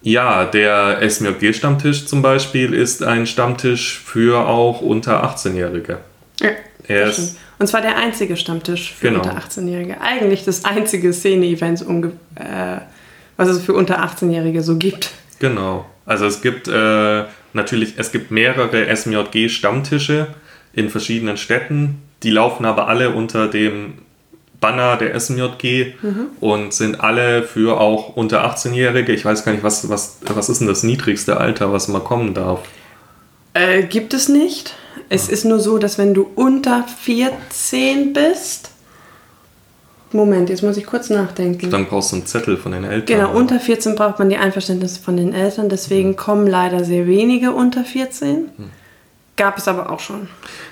ja, 0.00 0.46
der 0.46 0.98
SMJG-Stammtisch 1.02 2.06
zum 2.06 2.22
Beispiel 2.22 2.72
ist 2.72 3.02
ein 3.02 3.26
Stammtisch 3.26 4.00
für 4.02 4.48
auch 4.48 4.80
unter 4.80 5.22
18-Jährige. 5.24 5.98
Ja, 6.40 6.48
er 6.88 7.06
ist 7.06 7.36
und 7.62 7.68
zwar 7.68 7.80
der 7.80 7.96
einzige 7.96 8.36
Stammtisch 8.36 8.92
für 8.92 9.10
genau. 9.10 9.22
unter 9.22 9.38
18-Jährige. 9.38 10.00
Eigentlich 10.00 10.44
das 10.44 10.64
einzige 10.64 11.12
Szene-Event, 11.12 11.82
äh, 12.34 12.78
was 13.36 13.48
es 13.48 13.62
für 13.62 13.74
unter 13.74 14.04
18-Jährige 14.04 14.62
so 14.62 14.78
gibt. 14.78 15.12
Genau. 15.38 15.86
Also 16.04 16.26
es 16.26 16.42
gibt 16.42 16.66
äh, 16.66 17.22
natürlich, 17.52 17.94
es 17.98 18.10
gibt 18.10 18.32
mehrere 18.32 18.88
SMJG-Stammtische 18.88 20.26
in 20.72 20.90
verschiedenen 20.90 21.36
Städten. 21.36 22.02
Die 22.24 22.30
laufen 22.30 22.64
aber 22.64 22.88
alle 22.88 23.10
unter 23.10 23.46
dem 23.46 23.94
Banner 24.60 24.96
der 24.96 25.14
SMJG 25.20 25.94
mhm. 26.02 26.26
und 26.40 26.74
sind 26.74 27.00
alle 27.00 27.44
für 27.44 27.80
auch 27.80 28.16
unter 28.16 28.44
18-Jährige. 28.44 29.12
Ich 29.12 29.24
weiß 29.24 29.44
gar 29.44 29.52
nicht, 29.52 29.62
was, 29.62 29.88
was, 29.88 30.18
was 30.22 30.48
ist 30.48 30.58
denn 30.58 30.66
das 30.66 30.82
niedrigste 30.82 31.36
Alter, 31.36 31.72
was 31.72 31.86
man 31.86 32.02
kommen 32.02 32.34
darf? 32.34 32.58
Äh, 33.54 33.84
gibt 33.84 34.14
es 34.14 34.28
nicht. 34.28 34.74
Es 35.08 35.26
ja. 35.28 35.32
ist 35.34 35.44
nur 35.44 35.58
so, 35.60 35.78
dass 35.78 35.98
wenn 35.98 36.14
du 36.14 36.28
unter 36.34 36.84
14 37.00 38.12
bist, 38.12 38.70
Moment, 40.14 40.50
jetzt 40.50 40.62
muss 40.62 40.76
ich 40.76 40.84
kurz 40.84 41.08
nachdenken. 41.08 41.70
Dann 41.70 41.86
brauchst 41.86 42.12
du 42.12 42.16
einen 42.16 42.26
Zettel 42.26 42.58
von 42.58 42.72
den 42.72 42.84
Eltern. 42.84 43.18
Genau, 43.18 43.32
unter 43.34 43.58
14 43.58 43.94
braucht 43.94 44.18
man 44.18 44.28
die 44.28 44.36
Einverständnis 44.36 44.98
von 44.98 45.16
den 45.16 45.32
Eltern, 45.32 45.70
deswegen 45.70 46.16
kommen 46.16 46.46
leider 46.46 46.84
sehr 46.84 47.06
wenige 47.06 47.52
unter 47.52 47.82
14. 47.82 48.50
Gab 49.36 49.56
es 49.56 49.66
aber 49.66 49.88
auch 49.90 50.00
schon. 50.00 50.28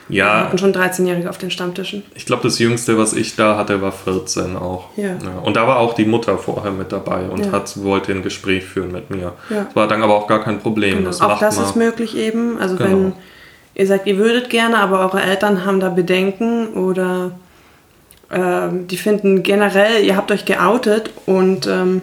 Wir 0.09 0.19
Ja, 0.19 0.41
hatten 0.45 0.59
schon 0.59 0.75
13-Jährige 0.75 1.31
auf 1.31 1.39
den 1.39 1.51
Stammtischen. 1.51 2.03
ich 2.15 2.27
glaube, 2.27 2.43
das 2.43 2.59
Jüngste, 2.59 2.99
was 2.99 3.15
ich 3.15 3.35
da 3.35 3.57
hatte, 3.57 3.81
war 3.81 3.91
14 3.93 4.55
auch. 4.57 4.91
Ja. 4.97 5.17
Und 5.43 5.57
da 5.57 5.67
war 5.67 5.79
auch 5.79 5.95
die 5.95 6.05
Mutter 6.05 6.37
vorher 6.37 6.71
mit 6.71 6.93
dabei 6.93 7.23
und 7.31 7.47
Ja. 7.47 7.53
hat, 7.53 7.83
wollte 7.83 8.13
ein 8.13 8.23
Gespräch 8.23 8.65
führen 8.67 8.93
mit 8.93 9.09
mir. 9.09 9.33
Ja. 9.49 9.65
Das 9.65 9.75
war 9.75 9.89
dann 9.89 10.03
aber 10.03 10.15
auch 10.15 10.27
gar 10.27 10.45
kein 10.45 10.59
Problem. 10.61 10.99
Genau. 10.99 11.07
Das 11.09 11.23
Auch 11.23 11.39
das 11.41 11.57
man. 11.57 11.65
ist 11.65 11.77
möglich 11.77 12.15
eben. 12.15 12.59
Also 12.59 12.77
Genau. 12.77 12.91
wenn 12.91 13.13
ihr 13.81 13.87
sagt, 13.87 14.07
ihr 14.07 14.19
würdet 14.19 14.51
gerne, 14.51 14.79
aber 14.79 15.01
eure 15.01 15.23
Eltern 15.23 15.65
haben 15.65 15.81
da 15.81 15.89
Bedenken 15.89 16.69
oder 16.75 17.33
ähm, 18.31 18.87
die 18.87 18.99
finden 18.99 19.43
generell, 19.43 20.05
ihr 20.05 20.19
habt 20.19 20.31
euch 20.31 20.45
geoutet 20.45 21.11
und 21.25 21.67
ähm, 21.67 22.03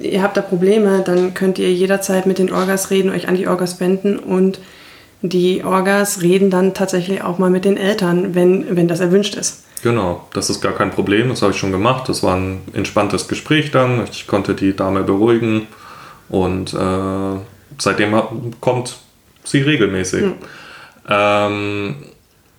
ihr 0.00 0.22
habt 0.22 0.36
da 0.36 0.40
Probleme, 0.40 1.02
dann 1.04 1.34
könnt 1.34 1.58
ihr 1.58 1.72
jederzeit 1.72 2.26
mit 2.26 2.38
den 2.38 2.52
Orgas 2.52 2.90
reden, 2.90 3.10
euch 3.10 3.26
an 3.26 3.34
die 3.34 3.48
Orgas 3.48 3.80
wenden 3.80 4.20
und 4.20 4.60
die 5.20 5.64
Orgas 5.64 6.22
reden 6.22 6.48
dann 6.48 6.74
tatsächlich 6.74 7.22
auch 7.22 7.38
mal 7.38 7.50
mit 7.50 7.64
den 7.64 7.76
Eltern, 7.76 8.36
wenn, 8.36 8.76
wenn 8.76 8.86
das 8.86 9.00
erwünscht 9.00 9.34
ist. 9.34 9.64
Genau, 9.82 10.28
das 10.32 10.48
ist 10.48 10.60
gar 10.60 10.74
kein 10.74 10.92
Problem, 10.92 11.28
das 11.28 11.42
habe 11.42 11.50
ich 11.50 11.58
schon 11.58 11.72
gemacht. 11.72 12.08
Das 12.08 12.22
war 12.22 12.36
ein 12.36 12.60
entspanntes 12.72 13.26
Gespräch 13.26 13.72
dann. 13.72 14.04
Ich 14.12 14.28
konnte 14.28 14.54
die 14.54 14.76
Dame 14.76 15.02
beruhigen 15.02 15.66
und 16.28 16.72
äh, 16.72 17.40
seitdem 17.78 18.14
kommt 18.60 18.96
sie 19.44 19.62
regelmäßig. 19.62 20.24
Ähm, 21.08 21.96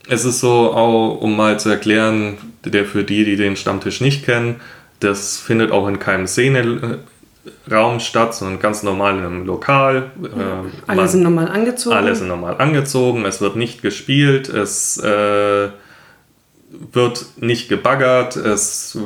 es 0.08 0.26
ist 0.26 0.40
so, 0.42 0.74
auch, 0.74 1.22
um 1.22 1.36
mal 1.38 1.60
zu 1.60 1.70
erklären, 1.70 2.38
der 2.66 2.86
für 2.86 3.04
die, 3.04 3.24
die 3.26 3.36
den 3.38 3.56
Stammtisch 3.56 4.02
nicht 4.02 4.26
kennen, 4.26 4.60
das 5.00 5.38
findet 5.40 5.72
auch 5.72 5.88
in 5.88 6.00
keinem 6.00 6.28
Szeneraum 6.28 8.00
statt, 8.00 8.36
sondern 8.36 8.60
ganz 8.60 8.84
normal 8.84 9.18
in 9.18 9.26
einem 9.26 9.46
Lokal. 9.46 10.12
Äh, 10.24 10.28
Alle 10.88 10.98
man- 11.02 11.08
sind 11.08 11.24
normal 11.24 11.48
angezogen. 11.50 11.96
alle 11.96 12.16
sind 12.16 12.28
normal 12.28 12.56
angezogen, 12.58 13.26
es 13.26 13.42
wird 13.42 13.56
nicht 13.56 13.82
gespielt, 13.82 14.50
es 14.50 14.98
äh, 14.98 15.70
wird 16.92 17.26
nicht 17.38 17.70
gebaggert, 17.70 18.36
es 18.36 18.98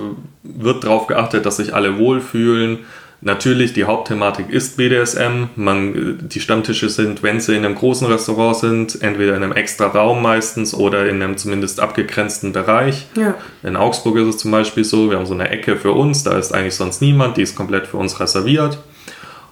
wird 0.43 0.83
darauf 0.83 1.07
geachtet, 1.07 1.45
dass 1.45 1.57
sich 1.57 1.73
alle 1.75 1.97
wohlfühlen. 1.97 2.79
Natürlich, 3.19 3.73
die 3.73 3.85
Hauptthematik 3.85 4.49
ist 4.49 4.77
BDSM. 4.77 5.45
Man, 5.55 6.27
die 6.27 6.39
Stammtische 6.39 6.87
sind, 6.89 7.23
wenn 7.23 7.39
sie 7.39 7.55
in 7.55 7.65
einem 7.65 7.73
großen 7.73 8.05
Restaurant 8.05 8.57
sind, 8.57 9.01
entweder 9.01 9.35
in 9.35 9.43
einem 9.43 9.53
extra 9.53 9.87
Raum 9.87 10.21
meistens 10.21 10.75
oder 10.75 11.09
in 11.09 11.23
einem 11.23 11.35
zumindest 11.35 11.79
abgegrenzten 11.79 12.53
Bereich. 12.53 13.07
Ja. 13.15 13.33
In 13.63 13.75
Augsburg 13.75 14.17
ist 14.17 14.27
es 14.27 14.37
zum 14.37 14.51
Beispiel 14.51 14.83
so, 14.83 15.09
wir 15.09 15.17
haben 15.17 15.25
so 15.25 15.33
eine 15.33 15.49
Ecke 15.49 15.77
für 15.77 15.93
uns, 15.93 16.23
da 16.23 16.37
ist 16.37 16.53
eigentlich 16.53 16.75
sonst 16.75 17.01
niemand, 17.01 17.37
die 17.37 17.41
ist 17.41 17.55
komplett 17.55 17.87
für 17.87 17.97
uns 17.97 18.19
reserviert. 18.19 18.77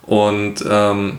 Und 0.03 0.63
ähm, 0.69 1.17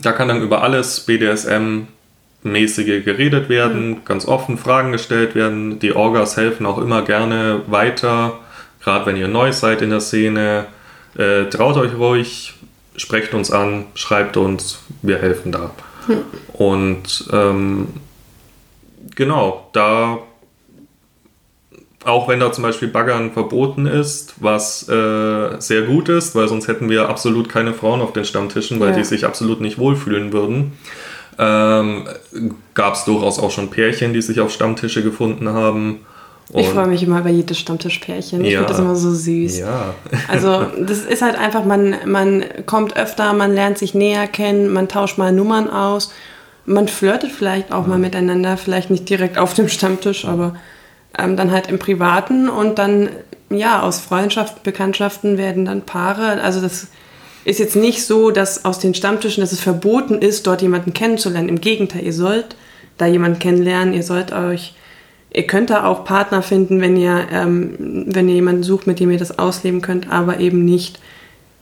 da 0.00 0.12
kann 0.12 0.28
dann 0.28 0.42
über 0.42 0.62
alles 0.62 1.00
BDSM-mäßige 1.00 3.04
geredet 3.04 3.48
werden, 3.48 4.04
ganz 4.04 4.28
offen 4.28 4.58
Fragen 4.58 4.92
gestellt 4.92 5.34
werden. 5.34 5.80
Die 5.80 5.92
Orgas 5.92 6.36
helfen 6.36 6.66
auch 6.66 6.78
immer 6.78 7.02
gerne 7.02 7.62
weiter, 7.66 8.38
gerade 8.80 9.06
wenn 9.06 9.16
ihr 9.16 9.26
neu 9.26 9.50
seid 9.50 9.82
in 9.82 9.90
der 9.90 10.00
Szene. 10.00 10.66
Äh, 11.16 11.48
traut 11.50 11.76
euch 11.76 11.94
ruhig, 11.94 12.54
sprecht 12.96 13.34
uns 13.34 13.50
an, 13.50 13.86
schreibt 13.94 14.36
uns, 14.36 14.80
wir 15.02 15.18
helfen 15.18 15.52
da. 15.52 15.70
Und 16.52 17.28
ähm, 17.32 17.88
genau, 19.14 19.70
da 19.72 20.18
auch 22.04 22.28
wenn 22.28 22.38
da 22.38 22.52
zum 22.52 22.62
Beispiel 22.62 22.88
Baggern 22.88 23.32
verboten 23.32 23.86
ist, 23.86 24.34
was 24.38 24.86
äh, 24.90 25.58
sehr 25.58 25.82
gut 25.82 26.10
ist, 26.10 26.34
weil 26.34 26.48
sonst 26.48 26.68
hätten 26.68 26.90
wir 26.90 27.08
absolut 27.08 27.48
keine 27.48 27.72
Frauen 27.72 28.02
auf 28.02 28.12
den 28.12 28.26
Stammtischen, 28.26 28.78
weil 28.78 28.90
Ja. 28.90 28.96
die 28.96 29.04
sich 29.04 29.24
absolut 29.24 29.60
nicht 29.62 29.78
wohlfühlen 29.78 30.30
würden. 30.32 30.72
Ähm, 31.38 32.06
Gab 32.74 32.94
es 32.94 33.04
durchaus 33.06 33.38
auch 33.38 33.50
schon 33.50 33.70
Pärchen, 33.70 34.12
die 34.12 34.20
sich 34.22 34.40
auf 34.40 34.52
Stammtische 34.52 35.02
gefunden 35.02 35.48
haben. 35.48 36.00
Ich 36.52 36.66
Und- 36.68 36.74
freue 36.74 36.86
mich 36.86 37.02
immer 37.02 37.20
über 37.20 37.30
jedes 37.30 37.58
Stammtischpärchen. 37.58 38.44
Ich 38.44 38.52
Ja. 38.52 38.58
finde 38.60 38.72
das 38.72 38.78
immer 38.80 38.96
so 38.96 39.10
süß. 39.12 39.58
Ja, 39.60 39.94
Also 40.28 40.66
das 40.78 40.98
ist 40.98 41.22
halt 41.22 41.36
einfach, 41.38 41.64
man, 41.64 41.94
man 42.04 42.44
kommt 42.66 42.96
öfter, 42.96 43.32
man 43.32 43.54
lernt 43.54 43.78
sich 43.78 43.94
näher 43.94 44.26
kennen, 44.26 44.72
man 44.72 44.88
tauscht 44.88 45.16
mal 45.18 45.32
Nummern 45.32 45.70
aus, 45.70 46.12
man 46.66 46.86
flirtet 46.88 47.32
vielleicht 47.32 47.72
auch 47.72 47.86
mal 47.86 47.98
miteinander, 47.98 48.56
vielleicht 48.56 48.90
nicht 48.90 49.08
direkt 49.08 49.38
auf 49.38 49.54
dem 49.54 49.68
Stammtisch, 49.68 50.24
aber 50.26 50.54
ähm, 51.18 51.36
dann 51.36 51.50
halt 51.50 51.68
im 51.68 51.78
Privaten 51.78 52.48
und 52.48 52.78
dann, 52.78 53.08
ja, 53.50 53.80
aus 53.82 54.00
Freundschaften, 54.00 54.62
Bekanntschaften 54.62 55.38
werden 55.38 55.64
dann 55.64 55.82
Paare. 55.82 56.42
Also 56.42 56.60
das 56.60 56.88
ist 57.44 57.58
jetzt 57.58 57.76
nicht 57.76 58.04
so, 58.04 58.30
dass 58.30 58.64
aus 58.64 58.78
den 58.78 58.94
Stammtischen, 58.94 59.40
dass 59.42 59.52
es 59.52 59.60
verboten 59.60 60.14
ist, 60.20 60.46
dort 60.46 60.60
jemanden 60.62 60.92
kennenzulernen. 60.92 61.48
Im 61.48 61.60
Gegenteil, 61.60 62.02
ihr 62.04 62.12
sollt 62.12 62.56
da 62.98 63.06
jemanden 63.06 63.38
kennenlernen, 63.38 63.92
ihr 63.94 64.02
sollt 64.02 64.32
euch 64.32 64.74
Ihr 65.34 65.46
könnt 65.46 65.68
da 65.70 65.84
auch 65.84 66.04
Partner 66.04 66.42
finden, 66.42 66.80
wenn 66.80 66.96
ihr, 66.96 67.26
ähm, 67.32 68.04
wenn 68.06 68.28
ihr 68.28 68.36
jemanden 68.36 68.62
sucht, 68.62 68.86
mit 68.86 69.00
dem 69.00 69.10
ihr 69.10 69.18
das 69.18 69.38
ausleben 69.38 69.82
könnt, 69.82 70.08
aber 70.10 70.38
eben 70.38 70.64
nicht 70.64 71.00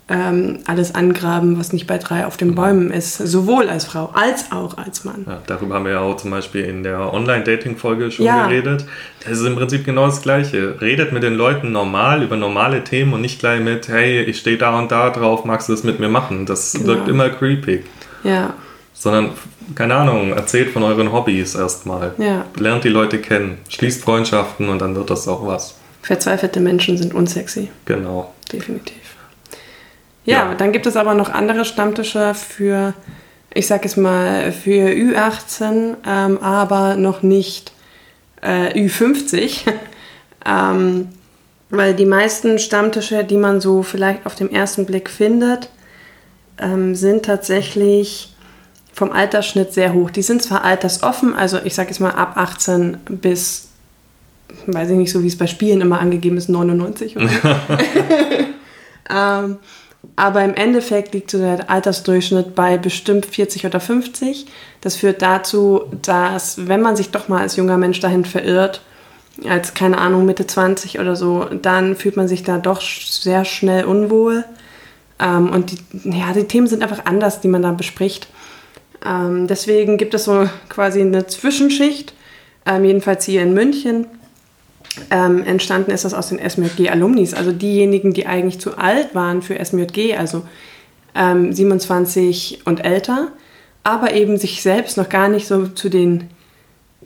ähm, 0.09 0.59
alles 0.67 0.95
angraben, 0.95 1.59
was 1.59 1.73
nicht 1.73 1.87
bei 1.87 1.97
drei 1.97 2.27
auf 2.27 2.37
den 2.37 2.55
Bäumen 2.55 2.91
ist. 2.91 3.17
Sowohl 3.17 3.71
als 3.71 3.87
Frau 3.87 4.11
als 4.13 4.53
auch 4.53 4.77
als 4.77 5.05
Mann. 5.05 5.25
Ja, 5.27 5.41
darüber 5.47 5.77
haben 5.77 5.85
wir 5.87 5.93
ja 5.93 6.01
auch 6.01 6.17
zum 6.17 6.31
Beispiel 6.33 6.65
in 6.65 6.83
der 6.83 7.15
Online-Dating-Folge 7.15 8.11
schon 8.11 8.27
Ja. 8.27 8.47
geredet. 8.47 8.85
Das 9.25 9.39
ist 9.39 9.47
im 9.47 9.55
Prinzip 9.57 9.87
genau 9.87 10.05
das 10.07 10.21
Gleiche. 10.21 10.77
Redet 10.83 11.13
mit 11.13 11.23
den 11.23 11.35
Leuten 11.35 11.73
normal 11.73 12.23
über 12.23 12.37
normale 12.37 12.85
Themen 12.85 13.15
und 13.15 13.23
nicht 13.23 13.39
gleich 13.39 13.63
mit, 13.63 13.89
hey, 13.89 14.23
ich 14.23 14.39
stehe 14.39 14.59
da 14.59 14.79
und 14.79 14.93
da 14.93 15.09
drauf, 15.09 15.47
magst 15.47 15.69
du 15.71 15.73
das 15.73 15.83
mit 15.83 15.99
mir 15.99 16.09
machen? 16.11 16.45
Das 16.45 16.73
Genau. 16.75 16.89
wirkt 16.89 17.09
immer 17.09 17.31
creepy. 17.31 17.83
Ja, 18.23 18.53
Sondern, 18.93 19.31
keine 19.75 19.95
Ahnung, 19.95 20.33
erzählt 20.33 20.71
von 20.71 20.83
euren 20.83 21.13
Hobbys 21.13 21.55
erstmal. 21.55 22.15
Ja. 22.19 22.45
Lernt 22.59 22.85
die 22.85 22.89
Leute 22.89 23.19
kennen, 23.21 23.59
schließt 23.69 24.03
Freundschaften 24.03 24.69
und 24.69 24.81
dann 24.81 24.95
wird 24.95 25.11
das 25.11 25.27
auch 25.29 25.47
was. 25.47 25.75
verzweifelte 26.03 26.59
Menschen 26.61 26.97
sind 26.99 27.15
unsexy, 27.15 27.69
Genau. 27.85 28.33
definitiv. 28.53 28.97
Ja, 30.25 30.51
Ja. 30.51 30.55
dann 30.55 30.73
gibt 30.73 30.87
es 30.87 30.97
aber 30.97 31.15
noch 31.15 31.31
andere 31.31 31.65
Stammtische 31.65 32.35
für, 32.35 32.95
ich 33.55 33.67
sag 33.67 33.85
es 33.85 33.97
mal, 33.97 34.51
für 34.53 34.89
Ü18, 34.91 35.95
ähm, 36.07 36.39
aber 36.43 36.97
noch 36.97 37.23
nicht 37.23 37.73
äh, 38.43 38.73
Ü50. 38.77 39.61
ähm, 40.47 41.09
weil 41.71 41.95
die 41.95 42.05
meisten 42.07 42.59
Stammtische, 42.59 43.25
die 43.25 43.37
man 43.39 43.61
so 43.61 43.83
vielleicht 43.83 44.27
auf 44.27 44.35
den 44.35 44.53
ersten 44.53 44.85
Blick 44.85 45.09
findet, 45.09 45.71
ähm, 46.59 46.95
sind 46.95 47.25
tatsächlich 47.25 48.32
vom 48.93 49.11
Altersschnitt 49.11 49.73
sehr 49.73 49.95
hoch. 49.95 50.11
Die 50.11 50.23
sind 50.23 50.43
zwar 50.43 50.65
altersoffen, 50.65 51.35
also 51.35 51.59
ich 51.65 51.75
sage 51.75 51.89
jetzt 51.89 52.01
mal 52.01 52.11
ab 52.11 52.37
18 52.37 52.99
bis, 53.09 53.69
weiß 54.67 54.91
ich 54.91 54.97
nicht, 54.97 55.13
so 55.13 55.23
wie 55.23 55.29
es 55.29 55.39
bei 55.39 55.47
Spielen 55.47 55.81
immer 55.81 56.01
angegeben 56.01 56.37
ist, 56.37 56.49
99 56.49 57.17
oder 57.17 57.29
so. 57.29 57.49
ähm, 59.11 59.57
aber 60.17 60.45
im 60.45 60.55
Endeffekt 60.55 61.15
liegt 61.15 61.31
so 61.31 61.39
der 61.39 61.71
Altersdurchschnitt 61.71 62.55
bei 62.55 62.77
bestimmt 62.77 63.25
40 63.25 63.67
oder 63.67 63.81
50. 63.81 64.47
Das 64.81 64.97
führt 64.97 65.23
dazu, 65.23 65.83
dass 66.03 66.67
wenn 66.67 66.83
man 66.83 66.97
sich 66.97 67.11
doch 67.11 67.29
mal 67.29 67.41
als 67.41 67.57
junger 67.57 67.79
Mensch 67.79 68.01
dahin 68.01 68.25
verirrt, 68.25 68.83
als 69.49 69.75
keine 69.75 69.99
Ahnung 69.99 70.27
Mitte 70.27 70.47
20 70.47 70.99
oder 70.99 71.17
so, 71.17 71.47
dann 71.63 71.97
fühlt 71.97 72.17
man 72.17 72.29
sich 72.29 72.43
da 72.43 72.59
doch 72.59 72.81
sehr 72.81 73.45
schnell 73.45 73.85
unwohl. 73.85 74.45
Ähm, 75.19 75.51
und 75.51 75.71
die, 75.71 76.19
ja, 76.19 76.33
die 76.33 76.45
Themen 76.45 76.67
sind 76.67 76.83
einfach 76.83 77.07
anders, 77.07 77.41
die 77.41 77.49
man 77.49 77.63
da 77.63 77.73
bespricht. 77.73 78.29
Ähm, 79.05 79.47
deswegen 79.47 79.99
gibt 79.99 80.15
es 80.15 80.25
so 80.25 80.49
quasi 80.69 81.01
eine 81.01 81.27
Zwischenschicht, 81.27 82.15
ähm, 82.67 82.85
jedenfalls 82.85 83.25
hier 83.25 83.43
in 83.43 83.55
München. 83.55 84.07
Ähm, 85.11 85.43
entstanden 85.45 85.91
ist 85.91 86.05
das 86.05 86.15
aus 86.15 86.29
den 86.29 86.39
SMJG-Alumnis, 86.39 87.35
also 87.35 87.51
diejenigen, 87.51 88.13
die 88.13 88.27
eigentlich 88.27 88.61
zu 88.61 88.77
alt 88.77 89.15
waren 89.15 89.41
für 89.41 89.63
SMJG, 89.63 90.17
also 90.17 90.43
ähm, 91.15 91.53
27 91.53 92.61
und 92.67 92.85
älter, 92.85 93.29
aber 93.85 94.13
eben 94.13 94.37
sich 94.37 94.63
selbst 94.63 94.97
noch 94.97 95.09
gar 95.09 95.29
nicht 95.29 95.47
so 95.47 95.67
zu 95.67 95.89
den 95.89 96.29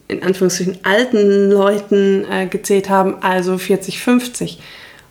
in 0.09 0.22
Anführungszeichen 0.22 0.78
alten 0.85 1.50
Leuten 1.50 2.24
äh, 2.30 2.46
gezählt 2.46 2.88
haben, 2.88 3.22
also 3.22 3.59
40, 3.59 4.00
50. 4.00 4.61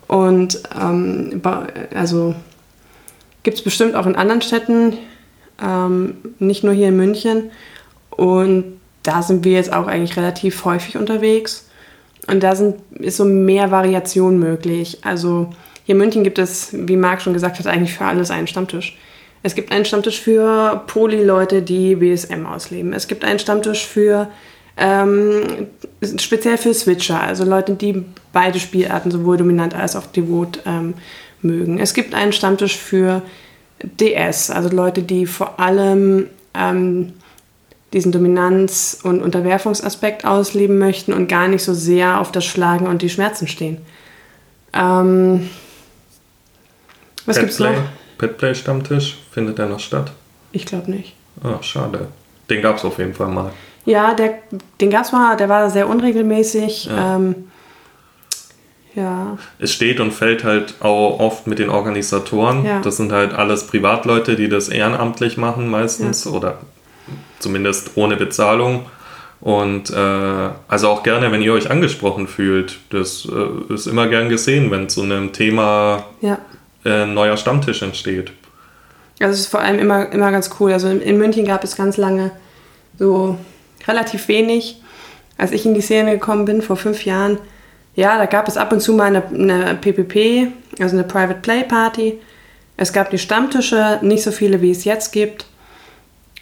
Und 0.08 0.62
ähm, 0.80 1.42
also 1.94 2.36
gibt 3.44 3.58
es 3.58 3.64
bestimmt 3.64 3.96
auch 3.96 4.06
in 4.06 4.16
anderen 4.16 4.42
Städten, 4.42 4.98
ähm, 5.62 6.18
nicht 6.40 6.64
nur 6.64 6.74
hier 6.74 6.90
in 6.90 6.98
München. 6.98 7.52
Und 8.10 8.80
da 9.04 9.22
sind 9.22 9.44
wir 9.44 9.54
jetzt 9.54 9.74
auch 9.74 9.88
eigentlich 9.88 10.18
relativ 10.18 10.66
häufig 10.66 10.98
unterwegs. 10.98 11.70
Und 12.28 12.42
da 12.42 12.56
sind, 12.56 12.76
ist 12.92 13.18
so 13.18 13.26
mehr 13.26 13.72
Variation 13.72 14.40
möglich. 14.40 15.00
Also 15.04 15.50
hier 15.86 15.94
in 15.94 16.00
München 16.00 16.24
gibt 16.24 16.40
es, 16.40 16.70
wie 16.72 16.98
Marc 16.98 17.22
schon 17.22 17.34
gesagt 17.34 17.60
hat, 17.60 17.68
eigentlich 17.68 17.94
für 17.94 18.06
alles 18.06 18.32
einen 18.32 18.48
Stammtisch. 18.48 18.98
Es 19.44 19.54
gibt 19.54 19.72
einen 19.72 19.86
Stammtisch 19.86 20.20
für 20.20 20.84
Poly-Leute, 20.88 21.62
die 21.62 21.96
BSM 21.96 22.46
ausleben. 22.48 22.94
Es 22.94 23.08
gibt 23.08 23.24
einen 23.24 23.40
Stammtisch 23.40 23.86
für 23.86 24.30
Ähm, 24.78 25.68
speziell 26.18 26.58
für 26.58 26.74
Switcher, 26.74 27.22
also 27.22 27.46
Leute, 27.46 27.76
die 27.76 28.04
beide 28.34 28.60
Spielarten, 28.60 29.10
sowohl 29.10 29.38
dominant 29.38 29.74
als 29.74 29.96
auch 29.96 30.06
devot, 30.06 30.60
ähm, 30.66 30.96
mögen. 31.42 31.80
Es 31.80 31.94
gibt 31.94 32.14
einen 32.14 32.34
Stammtisch 32.34 32.76
für 32.76 33.22
DS, 33.84 34.50
also 34.50 34.70
Leute, 34.70 35.04
die 35.04 35.26
vor 35.26 35.60
allem 35.60 36.28
ähm, 36.54 37.14
diesen 37.94 38.12
Dominanz- 38.12 39.00
und 39.04 39.22
Unterwerfungsaspekt 39.22 40.26
ausleben 40.26 40.78
möchten 40.78 41.14
und 41.14 41.28
gar 41.28 41.48
nicht 41.48 41.64
so 41.64 41.74
sehr 41.74 42.20
auf 42.20 42.32
das 42.32 42.46
Schlagen 42.46 42.88
und 42.88 43.02
die 43.02 43.10
Schmerzen 43.10 43.48
stehen. 43.48 43.78
Ähm, 44.74 45.50
was 47.26 47.40
gibt 47.40 47.52
es 47.52 47.60
noch? 47.60 47.74
Petplay 48.18 48.54
Stammtisch, 48.56 49.18
findet 49.32 49.58
der 49.58 49.68
noch 49.68 49.80
statt? 49.80 50.12
Ich 50.52 50.66
glaube 50.66 50.92
nicht. 50.92 51.16
Ah, 51.44 51.62
schade. 51.62 52.08
Den 52.50 52.62
gab 52.62 52.78
es 52.78 52.86
auf 52.86 52.98
jeden 52.98 53.14
Fall 53.14 53.28
mal. 53.28 53.52
Ja, 53.86 54.14
der, 54.14 54.40
den 54.80 54.90
gab 54.90 55.06
es 55.06 55.12
mal, 55.12 55.36
der 55.38 55.50
war 55.50 55.70
sehr 55.70 55.88
unregelmäßig. 55.88 56.86
Ja. 56.86 57.16
Ähm, 57.16 57.50
ja. 58.96 59.38
Es 59.60 59.74
steht 59.74 60.00
und 60.00 60.12
fällt 60.12 60.44
halt 60.44 60.76
auch 60.80 61.20
oft 61.20 61.48
mit 61.48 61.60
den 61.60 61.70
Organisatoren. 61.70 62.66
Ja. 62.66 62.82
Das 62.82 62.98
sind 62.98 63.12
halt 63.12 63.34
alles 63.34 63.68
Privatleute, 63.68 64.36
die 64.36 64.50
das 64.50 64.70
ehrenamtlich 64.70 65.38
machen 65.38 65.70
meistens 65.70 66.26
ja. 66.26 66.32
oder 66.32 66.60
zumindest 67.40 67.92
ohne 67.96 68.16
Bezahlung. 68.16 68.86
Und 69.42 69.92
äh, 69.92 70.50
also 70.68 70.90
auch 70.90 71.04
gerne, 71.04 71.32
wenn 71.32 71.42
ihr 71.42 71.54
euch 71.54 71.70
angesprochen 71.70 72.28
fühlt. 72.28 72.80
Das 72.90 73.28
äh, 73.28 73.74
ist 73.74 73.86
immer 73.86 74.08
gern 74.08 74.30
gesehen, 74.30 74.72
wenn 74.72 74.90
zu 74.90 75.04
einem 75.04 75.34
Thema 75.34 76.06
ja. 76.22 76.40
äh, 76.84 77.04
ein 77.04 77.14
neuer 77.14 77.38
Stammtisch 77.38 77.82
entsteht. 77.82 78.32
Also 79.20 79.34
es 79.34 79.42
ist 79.42 79.48
vor 79.48 79.60
allem 79.60 79.80
immer, 79.80 80.12
immer 80.12 80.32
ganz 80.32 80.50
cool. 80.60 80.74
Also 80.74 80.88
in, 80.88 81.02
in 81.02 81.18
München 81.18 81.46
gab 81.46 81.64
es 81.64 81.76
ganz 81.76 81.98
lange 81.98 82.32
so 82.98 83.38
relativ 83.88 84.28
wenig. 84.30 84.82
Als 85.38 85.52
ich 85.52 85.66
in 85.66 85.74
die 85.74 85.82
Szene 85.82 86.14
gekommen 86.14 86.46
bin, 86.46 86.62
vor 86.62 86.78
fünf 86.78 87.04
Jahren, 87.06 87.38
ja, 87.96 88.18
da 88.18 88.26
gab 88.26 88.48
es 88.48 88.58
ab 88.58 88.72
und 88.72 88.82
zu 88.82 88.94
mal 88.94 89.06
eine, 89.06 89.24
eine 89.26 89.76
PPP, 89.76 90.52
also 90.80 90.96
eine 90.96 91.06
Private 91.06 91.40
Play 91.42 91.64
Party. 91.64 92.20
Es 92.78 92.92
gab 92.92 93.10
die 93.10 93.18
Stammtische, 93.18 94.00
nicht 94.02 94.24
so 94.24 94.32
viele, 94.32 94.62
wie 94.62 94.72
es 94.72 94.84
jetzt 94.84 95.12
gibt. 95.14 95.46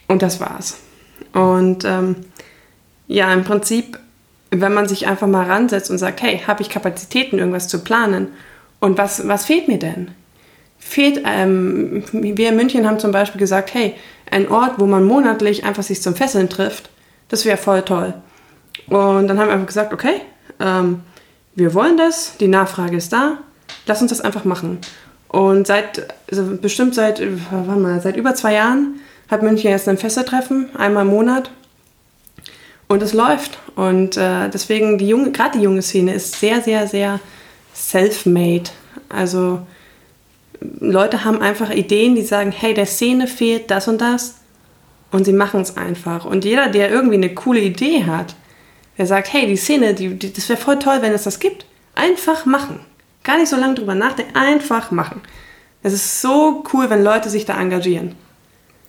Und 0.07 0.21
das 0.21 0.39
war's. 0.39 0.79
Und 1.33 1.85
ähm, 1.85 2.15
ja, 3.07 3.31
im 3.31 3.43
Prinzip, 3.43 3.99
wenn 4.49 4.73
man 4.73 4.87
sich 4.87 5.07
einfach 5.07 5.27
mal 5.27 5.45
ransetzt 5.45 5.91
und 5.91 5.99
sagt, 5.99 6.21
hey, 6.21 6.39
habe 6.45 6.61
ich 6.61 6.69
Kapazitäten, 6.69 7.37
irgendwas 7.37 7.67
zu 7.67 7.83
planen? 7.83 8.29
Und 8.79 8.97
was, 8.97 9.27
was 9.27 9.45
fehlt 9.45 9.67
mir 9.67 9.79
denn? 9.79 10.11
Fehlt, 10.79 11.21
ähm, 11.25 12.03
wir 12.11 12.49
in 12.49 12.55
München 12.55 12.87
haben 12.87 12.99
zum 12.99 13.11
Beispiel 13.11 13.39
gesagt, 13.39 13.73
hey, 13.73 13.95
ein 14.29 14.49
Ort, 14.49 14.79
wo 14.79 14.85
man 14.85 15.05
monatlich 15.05 15.63
einfach 15.63 15.83
sich 15.83 16.01
zum 16.01 16.15
Fesseln 16.15 16.49
trifft, 16.49 16.89
das 17.29 17.45
wäre 17.45 17.57
voll 17.57 17.83
toll. 17.83 18.15
Und 18.87 19.27
dann 19.27 19.39
haben 19.39 19.47
wir 19.47 19.53
einfach 19.53 19.67
gesagt, 19.67 19.93
okay, 19.93 20.21
ähm, 20.59 21.01
wir 21.55 21.73
wollen 21.73 21.97
das, 21.97 22.37
die 22.37 22.47
Nachfrage 22.47 22.97
ist 22.97 23.13
da, 23.13 23.39
lass 23.85 24.01
uns 24.01 24.09
das 24.09 24.21
einfach 24.21 24.45
machen. 24.45 24.79
Und 25.27 25.65
seit, 25.65 26.13
also 26.29 26.57
bestimmt 26.61 26.95
seit, 26.95 27.19
warte 27.51 27.79
mal, 27.79 27.99
seit 28.01 28.17
über 28.17 28.35
zwei 28.35 28.53
Jahren 28.53 28.99
hat 29.29 29.41
München 29.41 29.71
jetzt 29.71 29.87
ein 29.87 29.97
Fesseltreffen, 29.97 30.69
einmal 30.75 31.05
im 31.05 31.11
Monat. 31.11 31.49
Und 32.87 33.01
es 33.01 33.13
läuft. 33.13 33.57
Und 33.75 34.17
äh, 34.17 34.49
deswegen, 34.49 34.97
die 34.99 35.07
junge, 35.07 35.31
gerade 35.31 35.57
die 35.57 35.63
junge 35.63 35.81
Szene 35.81 36.13
ist 36.13 36.39
sehr, 36.39 36.61
sehr, 36.61 36.87
sehr 36.87 37.19
self-made. 37.73 38.69
Also 39.09 39.65
Leute 40.79 41.23
haben 41.23 41.41
einfach 41.41 41.71
Ideen, 41.71 42.15
die 42.15 42.21
sagen, 42.21 42.51
hey, 42.51 42.73
der 42.73 42.85
Szene 42.85 43.27
fehlt 43.27 43.71
das 43.71 43.87
und 43.87 44.01
das. 44.01 44.35
Und 45.11 45.25
sie 45.25 45.33
machen 45.33 45.61
es 45.61 45.77
einfach. 45.77 46.25
Und 46.25 46.45
jeder, 46.45 46.69
der 46.69 46.91
irgendwie 46.91 47.15
eine 47.15 47.33
coole 47.33 47.59
Idee 47.59 48.05
hat, 48.05 48.35
der 48.97 49.05
sagt, 49.05 49.33
hey, 49.33 49.47
die 49.47 49.55
Szene, 49.55 49.93
die, 49.93 50.09
die 50.15 50.33
das 50.33 50.49
wäre 50.49 50.59
voll 50.59 50.79
toll, 50.79 50.97
wenn 51.01 51.13
es 51.13 51.23
das 51.23 51.39
gibt. 51.39 51.65
Einfach 51.95 52.45
machen. 52.45 52.79
Gar 53.23 53.37
nicht 53.37 53.49
so 53.49 53.55
lange 53.55 53.75
drüber 53.75 53.95
nachdenken, 53.95 54.35
einfach 54.35 54.91
machen. 54.91 55.21
Es 55.81 55.93
ist 55.93 56.21
so 56.21 56.63
cool, 56.73 56.89
wenn 56.89 57.03
Leute 57.03 57.29
sich 57.29 57.45
da 57.45 57.59
engagieren. 57.59 58.15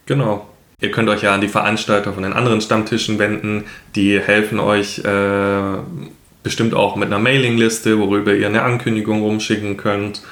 Genau. 0.07 0.47
Ihr 0.81 0.91
könnt 0.91 1.09
euch 1.09 1.23
ja 1.23 1.35
an 1.35 1.41
die 1.41 1.49
Veranstalter 1.49 2.13
von 2.13 2.23
den 2.23 2.33
anderen 2.33 2.61
Stammtischen 2.61 3.19
wenden. 3.19 3.65
Die 3.95 4.21
helfen 4.21 4.61
euch 4.61 4.99
äh, 4.99 5.79
bestimmt 6.43 6.75
auch 6.75 6.97
mit 6.97 7.07
einer 7.07 7.19
Mailingliste, 7.19 7.99
worüber 7.99 8.35
ihr 8.35 8.47
eine 8.47 8.63
Ankündigung 8.63 9.23
rumschicken 9.23 9.77
könnt. 9.77 10.23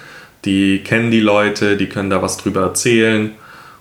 Die 0.45 0.81
kennen 0.81 1.11
die 1.11 1.21
Leute, 1.21 1.77
die 1.77 1.89
können 1.89 2.11
da 2.11 2.21
was 2.21 2.37
drüber 2.37 2.63
erzählen 2.63 3.35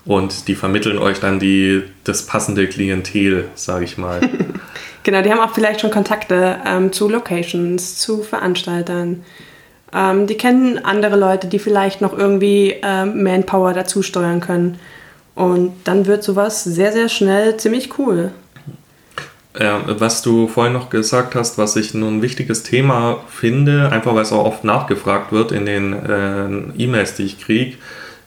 und 0.05 0.47
die 0.47 0.55
vermitteln 0.55 0.97
euch 0.97 1.19
dann 1.19 1.39
die, 1.39 1.83
das 2.03 2.25
passende 2.25 2.67
Klientel, 2.67 3.49
sage 3.55 3.85
ich 3.85 3.97
mal. 3.97 4.21
genau, 5.03 5.21
die 5.21 5.31
haben 5.31 5.39
auch 5.39 5.53
vielleicht 5.53 5.81
schon 5.81 5.91
Kontakte 5.91 6.57
ähm, 6.65 6.91
zu 6.91 7.07
Locations, 7.07 7.97
zu 7.97 8.23
Veranstaltern. 8.23 9.23
Ähm, 9.93 10.25
die 10.25 10.37
kennen 10.37 10.83
andere 10.83 11.17
Leute, 11.17 11.47
die 11.47 11.59
vielleicht 11.59 12.01
noch 12.01 12.17
irgendwie 12.17 12.75
ähm, 12.81 13.23
Manpower 13.23 13.73
dazu 13.73 14.01
steuern 14.01 14.39
können. 14.39 14.79
Und 15.35 15.73
dann 15.83 16.07
wird 16.07 16.23
sowas 16.23 16.63
sehr, 16.63 16.91
sehr 16.91 17.09
schnell 17.09 17.57
ziemlich 17.57 17.97
cool. 17.99 18.31
Ja, 19.59 19.81
was 19.85 20.21
du 20.21 20.47
vorhin 20.47 20.73
noch 20.73 20.89
gesagt 20.89 21.35
hast, 21.35 21.57
was 21.57 21.75
ich 21.75 21.93
nun 21.93 22.17
ein 22.17 22.21
wichtiges 22.21 22.63
Thema 22.63 23.17
finde, 23.27 23.91
einfach 23.91 24.15
weil 24.15 24.21
es 24.21 24.31
auch 24.31 24.45
oft 24.45 24.63
nachgefragt 24.63 25.33
wird 25.33 25.51
in 25.51 25.65
den 25.65 25.93
äh, 25.93 26.81
E-Mails, 26.81 27.15
die 27.15 27.23
ich 27.23 27.39
kriege, 27.39 27.75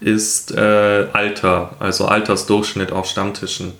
ist 0.04 0.52
äh, 0.52 1.06
Alter, 1.12 1.76
also 1.78 2.06
Altersdurchschnitt 2.06 2.92
auf 2.92 3.06
Stammtischen. 3.06 3.72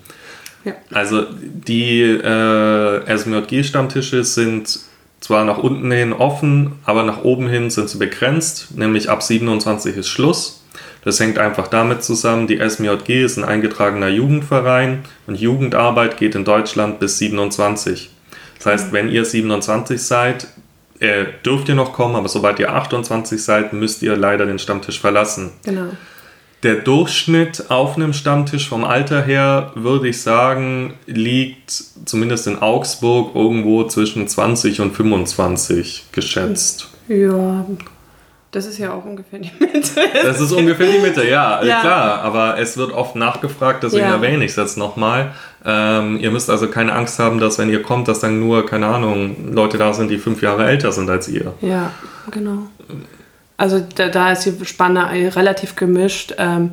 Ja. 0.63 0.73
Also 0.91 1.25
die 1.31 2.01
äh, 2.01 3.17
SMJG-Stammtische 3.17 4.23
sind 4.23 4.79
zwar 5.19 5.45
nach 5.45 5.59
unten 5.59 5.91
hin 5.91 6.13
offen, 6.13 6.73
aber 6.83 7.03
nach 7.03 7.23
oben 7.23 7.47
hin 7.47 7.69
sind 7.69 7.89
sie 7.89 7.97
begrenzt, 7.97 8.75
nämlich 8.75 9.09
ab 9.09 9.21
27 9.23 9.95
ist 9.97 10.09
Schluss. 10.09 10.63
Das 11.03 11.19
hängt 11.19 11.37
einfach 11.37 11.67
damit 11.67 12.03
zusammen, 12.03 12.47
die 12.47 12.57
SMJG 12.57 13.23
ist 13.23 13.37
ein 13.37 13.43
eingetragener 13.43 14.07
Jugendverein 14.07 15.03
und 15.27 15.39
Jugendarbeit 15.39 16.17
geht 16.17 16.33
in 16.33 16.45
Deutschland 16.45 16.99
bis 16.99 17.19
27. 17.19 18.09
Das 18.57 18.65
heißt, 18.65 18.91
wenn 18.91 19.09
ihr 19.09 19.23
27 19.23 20.01
seid, 20.01 20.47
äh, 20.99 21.25
dürft 21.45 21.69
ihr 21.69 21.75
noch 21.75 21.93
kommen, 21.93 22.15
aber 22.15 22.27
sobald 22.27 22.57
ihr 22.59 22.73
28 22.73 23.43
seid, 23.43 23.73
müsst 23.73 24.01
ihr 24.01 24.15
leider 24.15 24.47
den 24.47 24.57
Stammtisch 24.57 24.99
verlassen. 24.99 25.51
Genau. 25.63 25.89
Der 26.65 26.77
Durchschnitt 26.77 27.65
auf 27.69 27.95
einem 27.95 28.11
Stammtisch 28.11 28.67
vom 28.67 28.85
Alter 28.85 29.21
her, 29.21 29.71
würde 29.75 30.07
ich 30.07 30.23
sagen, 30.23 30.95
liegt 31.05 31.69
zumindest 32.05 32.47
in 32.47 32.57
Augsburg 32.57 33.35
irgendwo 33.35 33.83
zwischen 33.83 34.27
20 34.27 34.81
und 34.81 34.95
25 34.95 36.05
geschätzt. 36.11 36.89
Ja, 37.07 37.67
das 38.49 38.65
ist 38.65 38.79
ja 38.79 38.95
auch 38.95 39.05
ungefähr 39.05 39.37
die 39.37 39.51
Mitte. 39.59 40.01
Das 40.23 40.41
ist 40.41 40.51
ungefähr 40.53 40.91
die 40.91 40.97
Mitte, 40.97 41.29
ja, 41.29 41.63
ja. 41.63 41.81
klar. 41.81 42.21
Aber 42.23 42.57
es 42.57 42.77
wird 42.77 42.93
oft 42.93 43.15
nachgefragt, 43.15 43.83
deswegen 43.83 44.05
ja. 44.05 44.15
erwähne 44.15 44.43
ich 44.43 44.49
es 44.49 44.57
jetzt 44.57 44.75
nochmal. 44.75 45.33
Ähm, 45.63 46.17
ihr 46.19 46.31
müsst 46.31 46.49
also 46.49 46.67
keine 46.67 46.93
Angst 46.93 47.19
haben, 47.19 47.39
dass 47.39 47.59
wenn 47.59 47.69
ihr 47.69 47.83
kommt, 47.83 48.07
dass 48.07 48.21
dann 48.21 48.39
nur, 48.39 48.65
keine 48.65 48.87
Ahnung, 48.87 49.35
Leute 49.51 49.77
da 49.77 49.93
sind, 49.93 50.09
die 50.09 50.17
fünf 50.17 50.41
Jahre 50.41 50.65
älter 50.65 50.91
sind 50.91 51.11
als 51.11 51.27
ihr. 51.27 51.53
Ja, 51.61 51.91
genau. 52.31 52.69
Also 53.57 53.79
da, 53.79 54.09
da 54.09 54.31
ist 54.31 54.45
die 54.45 54.65
Spanne 54.65 55.09
relativ 55.35 55.75
gemischt. 55.75 56.33
Ähm, 56.37 56.71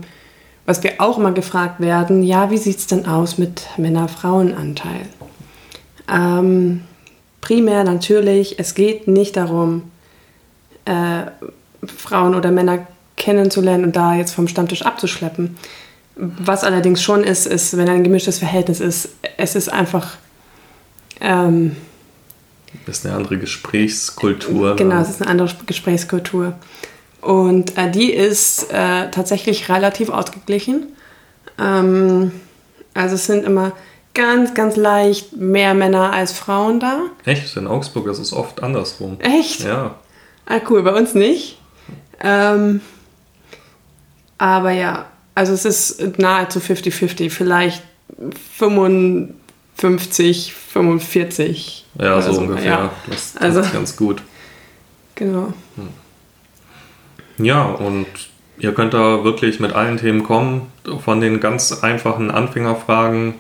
was 0.65 0.83
wir 0.83 0.95
auch 0.99 1.19
immer 1.19 1.33
gefragt 1.33 1.81
werden, 1.81 2.23
ja, 2.23 2.51
wie 2.51 2.57
sieht 2.57 2.79
es 2.79 2.87
denn 2.87 3.07
aus 3.07 3.37
mit 3.39 3.67
Männer-Frauen-Anteil? 3.77 5.07
Ähm, 6.09 6.83
primär 7.41 7.85
natürlich, 7.85 8.59
es 8.59 8.75
geht 8.75 9.09
nicht 9.09 9.37
darum, 9.37 9.91
äh, 10.85 11.25
Frauen 11.85 12.35
oder 12.35 12.53
Männer 12.53 12.87
kennenzulernen 13.17 13.85
und 13.85 13.97
da 13.97 14.15
jetzt 14.15 14.35
vom 14.35 14.49
Stammtisch 14.49 14.83
abzuschleppen. 14.83 15.57
Was 16.15 16.63
allerdings 16.63 17.03
schon 17.03 17.25
ist, 17.25 17.47
ist, 17.47 17.77
wenn 17.77 17.89
ein 17.89 18.05
gemischtes 18.05 18.39
Verhältnis 18.39 18.81
ist, 18.81 19.11
es 19.37 19.55
ist 19.57 19.73
einfach. 19.73 20.17
Ähm, 21.21 21.77
das 22.87 22.99
ist 22.99 23.07
eine 23.07 23.15
andere 23.17 23.39
Gesprächskultur. 23.39 24.77
Genau, 24.77 25.01
es 25.01 25.11
ist 25.11 25.23
eine 25.23 25.31
andere 25.31 25.51
Gesprächskultur. 25.67 26.55
Und 27.21 27.79
äh, 27.79 27.91
die 27.91 28.13
ist 28.13 28.73
äh, 28.73 29.11
tatsächlich 29.11 29.69
relativ 29.69 30.11
ausgeglichen. 30.11 30.89
Ähm, 31.59 32.33
also 32.95 33.15
es 33.15 33.27
sind 33.27 33.45
immer 33.45 33.73
ganz, 34.15 34.55
ganz 34.55 34.77
leicht 34.77 35.37
mehr 35.37 35.75
Männer 35.75 36.13
als 36.13 36.33
Frauen 36.33 36.81
da. 36.81 37.03
Echt? 37.25 37.57
In 37.57 37.67
Augsburg 37.67 38.09
ist 38.09 38.19
es 38.19 38.33
oft 38.33 38.63
andersrum. 38.63 39.19
Echt? 39.21 39.61
Ja. 39.61 39.97
Ah, 40.47 40.61
cool, 40.69 40.83
bei 40.83 40.93
uns 40.93 41.15
nicht. 41.15 41.59
Ähm, 42.21 42.81
aber 44.39 44.73
ja, 44.73 45.07
also 45.35 45.53
es 45.53 45.65
ist 45.65 46.19
nahezu 46.19 46.59
50-50, 46.59 47.31
vielleicht 47.31 47.83
55, 49.77 50.53
45. 50.55 51.87
Ja, 52.01 52.21
so, 52.21 52.33
so 52.33 52.41
ungefähr. 52.43 52.65
Ja. 52.65 52.91
Das, 53.09 53.33
das 53.35 53.43
also, 53.43 53.61
ist 53.61 53.73
ganz 53.73 53.97
gut. 53.97 54.23
Genau. 55.15 55.53
Hm. 55.77 57.45
Ja, 57.45 57.65
und 57.65 58.07
ihr 58.59 58.73
könnt 58.75 58.95
da 58.95 59.25
wirklich 59.25 59.61
mit 59.61 59.73
allen 59.73 59.97
Themen 59.97 60.23
kommen, 60.23 60.71
von 61.05 61.21
den 61.21 61.41
ganz 61.41 61.83
einfachen 61.83 62.31
Anfängerfragen 62.31 63.35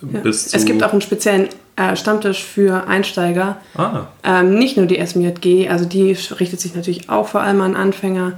Ja. 0.00 0.20
bis 0.20 0.48
zu. 0.48 0.56
Es 0.56 0.64
gibt 0.64 0.82
auch 0.84 0.92
einen 0.92 1.00
speziellen 1.00 1.48
äh, 1.76 1.96
Stammtisch 1.96 2.44
für 2.44 2.86
Einsteiger. 2.86 3.58
Ah, 3.76 4.08
Ähm, 4.22 4.54
nicht 4.58 4.76
nur 4.76 4.86
die 4.86 5.04
SMJG, 5.04 5.68
also 5.68 5.84
die 5.84 6.12
richtet 6.38 6.60
sich 6.60 6.74
natürlich 6.74 7.08
auch 7.08 7.28
vor 7.28 7.40
allem 7.40 7.60
an 7.60 7.76
Anfänger, 7.76 8.34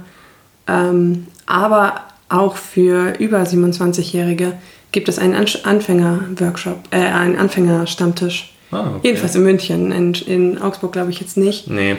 ähm, 0.67 1.27
aber 1.45 2.01
auch 2.29 2.55
für 2.55 3.13
über 3.19 3.43
27-Jährige 3.43 4.53
gibt 4.93 5.09
es 5.09 5.19
einen 5.19 5.35
An 5.35 5.45
Anfänger-Workshop, 5.63 6.79
äh, 6.91 6.97
einen 6.97 7.37
Anfängerstammtisch. 7.37 8.53
ah 8.71 8.95
okay. 8.95 9.07
Jedenfalls 9.09 9.35
in 9.35 9.43
München. 9.43 9.91
In, 9.91 10.13
in 10.13 10.61
Augsburg 10.61 10.93
glaube 10.93 11.11
ich 11.11 11.19
jetzt 11.19 11.35
nicht. 11.35 11.69
Nee. 11.69 11.97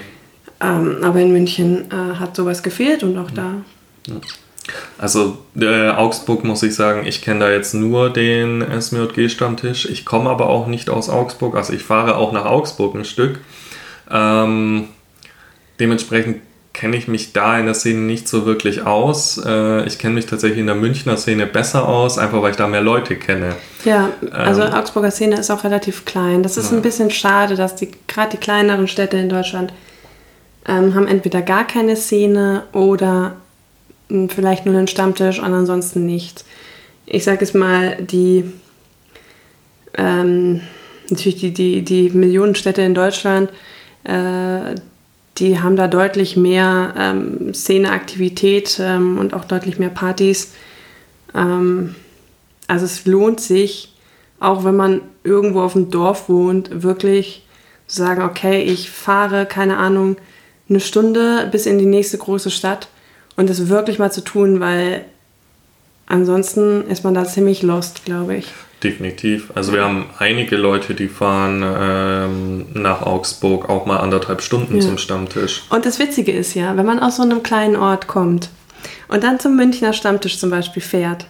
Ähm, 0.61 0.99
aber 1.03 1.21
in 1.21 1.33
München 1.33 1.91
äh, 1.91 2.15
hat 2.17 2.35
sowas 2.35 2.63
gefehlt 2.63 3.03
und 3.03 3.19
auch 3.19 3.31
da. 3.31 3.57
Also 4.97 5.39
äh, 5.61 5.91
Augsburg 5.91 6.45
muss 6.45 6.63
ich 6.63 6.75
sagen, 6.75 7.07
ich 7.07 7.21
kenne 7.21 7.41
da 7.41 7.51
jetzt 7.51 7.75
nur 7.75 8.11
den 8.11 8.63
SMJG-Stammtisch. 8.63 9.87
Ich 9.91 10.05
komme 10.05 10.31
aber 10.31 10.49
auch 10.49 10.69
nicht 10.69 10.89
aus 10.89 11.11
Augsburg, 11.11 11.57
also 11.57 11.73
ich 11.73 11.83
fahre 11.83 12.17
auch 12.17 12.33
nach 12.33 12.47
Augsburg 12.47 12.95
ein 12.95 13.05
Stück. 13.05 13.41
Ähm, 14.11 14.89
dementsprechend 15.81 16.41
kenne 16.75 16.97
ich 16.97 17.09
mich 17.09 17.33
da 17.33 17.59
in 17.59 17.65
der 17.65 17.75
Szene 17.75 18.01
nicht 18.01 18.29
so 18.29 18.45
wirklich 18.45 18.83
aus. 18.85 19.41
Äh, 19.43 19.87
ich 19.87 19.97
kenne 19.99 20.15
mich 20.15 20.27
tatsächlich 20.27 20.59
in 20.59 20.67
der 20.67 20.75
Münchner 20.75 21.17
Szene 21.17 21.47
besser 21.47 21.89
aus, 21.89 22.19
einfach 22.19 22.43
weil 22.43 22.51
ich 22.51 22.57
da 22.59 22.67
mehr 22.67 22.83
Leute 22.83 23.17
kenne. 23.17 23.55
Ja, 23.85 24.11
also 24.33 24.63
Ähm. 24.63 24.75
Augsburger 24.75 25.11
Szene 25.13 25.37
ist 25.39 25.51
auch 25.51 25.65
relativ 25.65 26.05
klein. 26.05 26.43
Das 26.43 26.57
ist 26.59 26.71
Ja. 26.73 26.77
ein 26.77 26.83
bisschen 26.83 27.11
schade, 27.11 27.55
dass 27.55 27.77
die 27.77 27.91
gerade 28.09 28.33
die 28.33 28.37
kleineren 28.39 28.89
Städte 28.89 29.17
in 29.17 29.29
Deutschland 29.31 29.73
ähm, 30.67 30.95
haben 30.95 31.07
entweder 31.07 31.43
gar 31.43 31.67
keine 31.67 31.95
Szene 31.97 32.65
oder 32.73 33.37
mh, 34.09 34.29
vielleicht 34.35 34.67
nur 34.67 34.77
einen 34.77 34.89
Stammtisch 34.89 35.39
und 35.39 35.53
ansonsten 35.55 36.05
nichts. 36.05 36.45
Ich 37.07 37.23
sage 37.25 37.39
jetzt 37.43 37.55
mal, 37.55 37.97
die 38.01 38.51
ähm, 39.97 40.61
natürlich 41.11 41.37
die, 41.39 41.53
die, 41.53 41.83
die 41.83 42.11
Millionenstädte 42.11 42.83
in 42.83 42.95
Deutschland, 42.95 43.51
äh, 44.05 44.75
die 45.39 45.61
haben 45.61 45.77
da 45.77 45.89
deutlich 45.89 46.37
mehr 46.37 46.95
ähm, 46.97 47.53
Szeneaktivität 47.53 48.79
ähm, 48.81 49.19
und 49.19 49.35
auch 49.35 49.45
deutlich 49.45 49.79
mehr 49.79 49.89
Partys. 49.89 50.53
Ähm, 51.35 51.97
also 52.69 52.85
es 52.85 53.05
lohnt 53.05 53.41
sich, 53.41 53.95
auch 54.39 54.65
wenn 54.65 54.77
man 54.77 55.01
irgendwo 55.25 55.63
auf 55.63 55.73
dem 55.73 55.91
Dorf 55.91 56.29
wohnt, 56.29 56.83
wirklich 56.83 57.47
zu 57.87 57.97
sagen, 57.97 58.23
okay, 58.23 58.63
ich 58.63 58.91
fahre, 58.91 59.47
keine 59.47 59.77
Ahnung, 59.77 60.17
eine 60.69 60.81
Stunde 60.81 61.49
bis 61.51 61.67
in 61.67 61.79
die 61.79 61.87
nächste 61.87 62.17
große 62.17 62.51
Stadt 62.51 62.89
und 63.37 63.51
das 63.51 63.69
wirklich 63.69 63.99
mal 63.99 64.13
zu 64.13 64.23
tun, 64.23 64.61
weil 64.61 65.05
ansonsten 66.07 66.87
ist 66.89 67.05
man 67.05 67.15
da 67.15 67.25
ziemlich 67.25 67.63
lost, 67.63 68.05
glaube 68.05 68.37
ich. 68.37 68.47
Definitiv. 68.85 69.51
Also 69.55 69.73
wir 69.73 69.83
haben 69.83 70.07
einige 70.19 70.57
Leute, 70.57 70.95
die 70.95 71.09
fahren 71.09 71.65
ähm, 71.65 72.67
nach 72.75 73.01
Augsburg 73.03 73.69
auch 73.71 73.87
mal 73.87 73.97
anderthalb 73.97 74.43
Stunden 74.43 74.77
Ja. 74.77 74.83
zum 74.83 74.99
Stammtisch. 74.99 75.63
Und 75.71 75.87
das 75.87 75.99
Witzige 75.99 76.33
ist 76.33 76.55
ja, 76.55 76.77
wenn 76.77 76.85
man 76.85 77.01
aus 77.01 77.17
so 77.17 77.23
einem 77.23 77.43
kleinen 77.43 77.77
Ort 77.77 78.07
kommt 78.07 78.51
und 79.09 79.25
dann 79.25 79.41
zum 79.41 79.57
Münchner 79.57 79.95
Stammtisch 79.95 80.39
zum 80.39 80.51
Beispiel 80.51 80.83
fährt. 80.83 81.27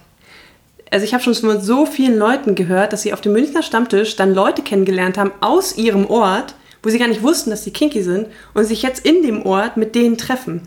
Also 0.90 1.04
ich 1.04 1.14
habe 1.14 1.22
schon 1.22 1.34
von 1.34 1.60
so 1.60 1.86
vielen 1.86 2.18
Leuten 2.18 2.54
gehört, 2.56 2.92
dass 2.92 3.02
sie 3.02 3.12
auf 3.12 3.20
dem 3.20 3.32
Münchner 3.32 3.62
Stammtisch 3.62 4.16
dann 4.16 4.34
Leute 4.34 4.62
kennengelernt 4.62 5.16
haben 5.16 5.32
aus 5.40 5.76
ihrem 5.76 6.06
Ort, 6.06 6.54
wo 6.82 6.90
sie 6.90 6.98
gar 6.98 7.08
nicht 7.08 7.22
wussten, 7.22 7.50
dass 7.50 7.62
die 7.62 7.72
kinky 7.72 8.02
sind 8.02 8.26
und 8.52 8.64
sich 8.64 8.82
jetzt 8.82 9.06
in 9.06 9.22
dem 9.22 9.46
Ort 9.46 9.76
mit 9.76 9.94
denen 9.94 10.18
treffen. 10.18 10.62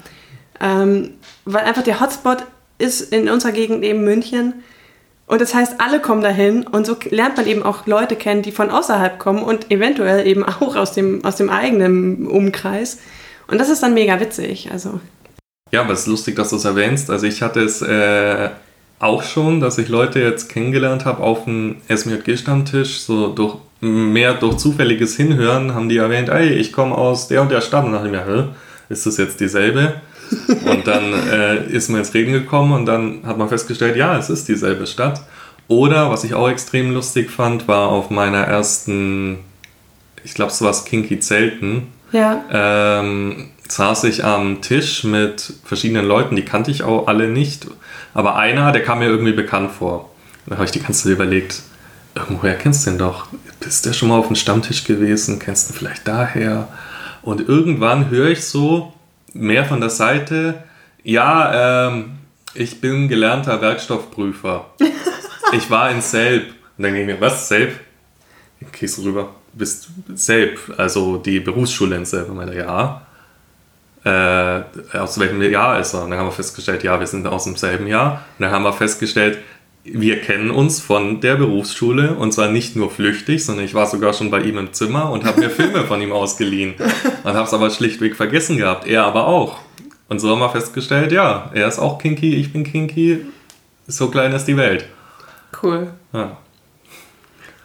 Ähm, 0.62 1.12
weil 1.45 1.65
einfach 1.65 1.84
der 1.84 2.00
Hotspot 2.00 2.39
ist 2.78 3.13
in 3.13 3.30
unserer 3.30 3.52
Gegend 3.52 3.84
eben 3.84 4.04
München. 4.04 4.54
Und 5.28 5.42
das 5.42 5.54
heißt, 5.54 5.76
alle 5.80 6.00
kommen 6.00 6.22
dahin 6.22 6.66
und 6.66 6.86
so 6.88 6.96
lernt 7.10 7.36
man 7.36 7.46
eben 7.48 7.62
auch 7.62 7.86
Leute 7.86 8.16
kennen, 8.16 8.44
die 8.44 8.54
von 8.54 8.70
außerhalb 8.72 9.20
kommen 9.20 9.44
und 9.44 9.70
eventuell 9.70 10.26
eben 10.26 10.44
auch 10.44 10.76
aus 10.78 10.94
dem, 10.94 11.24
aus 11.26 11.36
dem 11.36 11.50
eigenen 11.50 12.28
Umkreis. 12.28 13.00
Und 13.48 13.60
das 13.60 13.70
ist 13.70 13.84
dann 13.84 13.94
mega 13.94 14.20
witzig. 14.22 14.70
Also, 14.72 15.02
Ja, 15.72 15.82
aber 15.82 15.94
es 15.94 16.02
ist 16.02 16.08
lustig, 16.08 16.38
dass 16.38 16.50
du 16.50 16.56
es 16.56 16.63
erwähnst. 16.63 17.10
Also 17.10 17.28
ich 17.28 17.42
hatte 17.42 17.60
es 17.60 17.82
äh, 17.82 18.50
auch 19.00 19.22
schon, 19.24 19.60
dass 19.60 19.78
ich 19.78 19.90
Leute 19.90 20.22
jetzt 20.22 20.48
kennengelernt 20.48 21.04
habe 21.04 21.22
auf 21.22 21.44
dem 21.44 21.76
SMJG-Stammtisch, 21.90 23.02
so 23.02 23.28
durch 23.28 23.58
mehr 23.82 24.34
durch 24.34 24.58
zufälliges 24.58 25.18
Hinhören 25.18 25.76
haben 25.76 25.90
die 25.90 25.98
erwähnt, 25.98 26.30
ey, 26.30 26.54
ich 26.54 26.72
komme 26.72 26.96
aus 26.96 27.28
der 27.28 27.42
und 27.42 27.52
der 27.52 27.62
Stadt. 27.62 27.86
Und 27.86 27.92
dachte 27.92 28.08
ich 28.08 28.12
mir, 28.12 28.56
ist 28.88 29.06
das 29.06 29.18
jetzt 29.18 29.42
dieselbe? 29.42 30.02
Und 30.66 30.88
dann 30.88 31.13
äh, 31.13 31.68
ist 31.68 31.90
man 31.90 32.00
ins 32.00 32.13
Reden 32.13 32.34
gekommen 32.34 32.74
und 32.74 32.86
dann 32.86 33.22
hat 33.26 33.38
man 33.38 33.50
festgestellt, 33.50 33.96
ja, 33.96 34.18
es 34.18 34.30
ist 34.30 34.48
dieselbe 34.48 34.88
Stadt. 34.88 35.22
Oder, 35.68 36.10
was 36.10 36.24
ich 36.24 36.34
auch 36.34 36.50
extrem 36.50 36.94
lustig 36.94 37.30
fand, 37.30 37.68
war 37.68 37.90
auf 37.90 38.10
meiner 38.10 38.40
ersten, 38.40 39.40
ich 40.24 40.34
glaube, 40.34 40.52
es 40.52 40.62
war 40.62 40.74
Kinky 40.86 41.20
Zelten, 41.20 41.88
ja. 42.12 42.44
ähm, 42.52 43.50
saß 43.68 44.06
ich 44.06 44.24
am 44.24 44.62
Tisch 44.62 45.04
mit 45.04 45.54
verschiedenen 45.66 46.06
Leuten, 46.06 46.36
die 46.36 46.46
kannte 46.46 46.72
ich 46.72 46.84
auch 46.84 47.08
alle 47.08 47.28
nicht. 47.28 47.68
Aber 48.13 48.36
einer, 48.36 48.72
der 48.72 48.82
kam 48.82 49.00
mir 49.00 49.08
irgendwie 49.08 49.34
bekannt 49.34 49.72
vor. 49.72 50.10
Da 50.46 50.56
habe 50.56 50.66
ich 50.66 50.72
die 50.72 50.82
ganze 50.82 51.04
Zeit 51.04 51.12
überlegt, 51.12 51.62
irgendwoher 52.16 52.56
kennst 52.56 52.86
du 52.86 52.92
den 52.92 53.00
doch? 53.00 53.28
Bist 53.60 53.86
du 53.86 53.94
schon 53.94 54.10
mal 54.10 54.18
auf 54.18 54.28
dem 54.28 54.38
Stammtisch 54.38 54.86
gewesen? 54.86 55.40
Kennst 55.40 55.70
du 55.70 55.74
ihn 55.74 55.78
vielleicht 55.78 56.08
daher? 56.08 56.70
Und 57.22 57.48
irgendwann 57.48 58.10
höre 58.10 58.30
ich 58.30 58.46
so 58.46 58.94
mehr 59.38 59.65
von 59.65 59.80
der 59.80 59.89
Seite, 59.89 60.63
ja, 61.04 61.88
ähm, 61.88 62.17
ich 62.54 62.82
bin 62.82 63.08
gelernter 63.08 63.62
Werkstoffprüfer. 63.62 64.65
ich 65.54 65.69
war 65.69 65.91
in 65.91 66.02
Selb. 66.02 66.50
Und 66.78 66.84
dann 66.84 66.93
ging 66.93 67.02
ich 67.02 67.15
mir, 67.15 67.21
was, 67.21 67.47
Selb? 67.47 67.80
Gehst 68.71 68.97
du 68.97 69.04
rüber? 69.04 69.30
Bist 69.54 69.89
Selb, 70.15 70.60
also 70.78 71.17
die 71.17 71.39
Berufsschule 71.39 71.95
in 71.95 72.06
Selb. 72.06 72.30
Und 72.30 72.38
meinte, 72.38 72.56
ja. 72.56 73.02
Äh, 74.04 74.97
aus 74.97 75.19
welchem 75.19 75.41
Jahr 75.41 75.80
ist 75.80 75.93
er? 75.93 76.04
Und 76.04 76.12
dann 76.12 76.19
haben 76.19 76.28
wir 76.28 76.32
festgestellt, 76.32 76.84
ja, 76.84 77.00
wir 77.00 77.08
sind 77.08 77.28
aus 77.28 77.43
demselben 77.43 77.88
Jahr. 77.88 78.26
Und 78.38 78.43
dann 78.43 78.52
haben 78.52 78.63
wir 78.63 78.73
festgestellt, 78.73 79.39
wir 79.93 80.21
kennen 80.21 80.52
uns 80.52 80.80
von 80.80 81.21
der 81.21 81.36
Berufsschule 81.36 82.15
und 82.15 82.34
zwar 82.34 82.50
nicht 82.50 82.76
nur 82.76 82.89
flüchtig, 82.89 83.45
sondern 83.45 83.65
ich 83.65 83.73
war 83.73 83.86
sogar 83.86 84.13
schon 84.13 84.30
bei 84.30 84.41
ihm 84.41 84.58
im 84.58 84.73
Zimmer 84.73 85.12
und 85.12 85.26
habe 85.26 85.39
mir 85.39 85.50
Filme 85.52 85.84
von 85.84 86.02
ihm 86.02 86.12
ausgeliehen 86.12 86.76
und 87.23 87.34
habe 87.34 87.47
es 87.47 87.54
aber 87.54 87.69
schlichtweg 87.69 88.15
vergessen 88.15 88.58
gehabt. 88.58 88.88
Er 88.88 89.06
aber 89.06 89.28
auch. 89.28 89.60
Und 90.10 90.19
so 90.19 90.30
haben 90.30 90.39
wir 90.39 90.50
festgestellt, 90.50 91.12
ja, 91.12 91.52
er 91.54 91.67
ist 91.67 91.80
auch 91.80 92.00
kinky, 92.00 92.36
ich 92.36 92.54
bin 92.54 92.63
kinky, 92.63 93.26
so 93.88 94.10
klein 94.10 94.32
ist 94.32 94.45
die 94.45 94.58
Welt. 94.58 94.86
Cool. 95.62 95.91
Ja. 96.13 96.38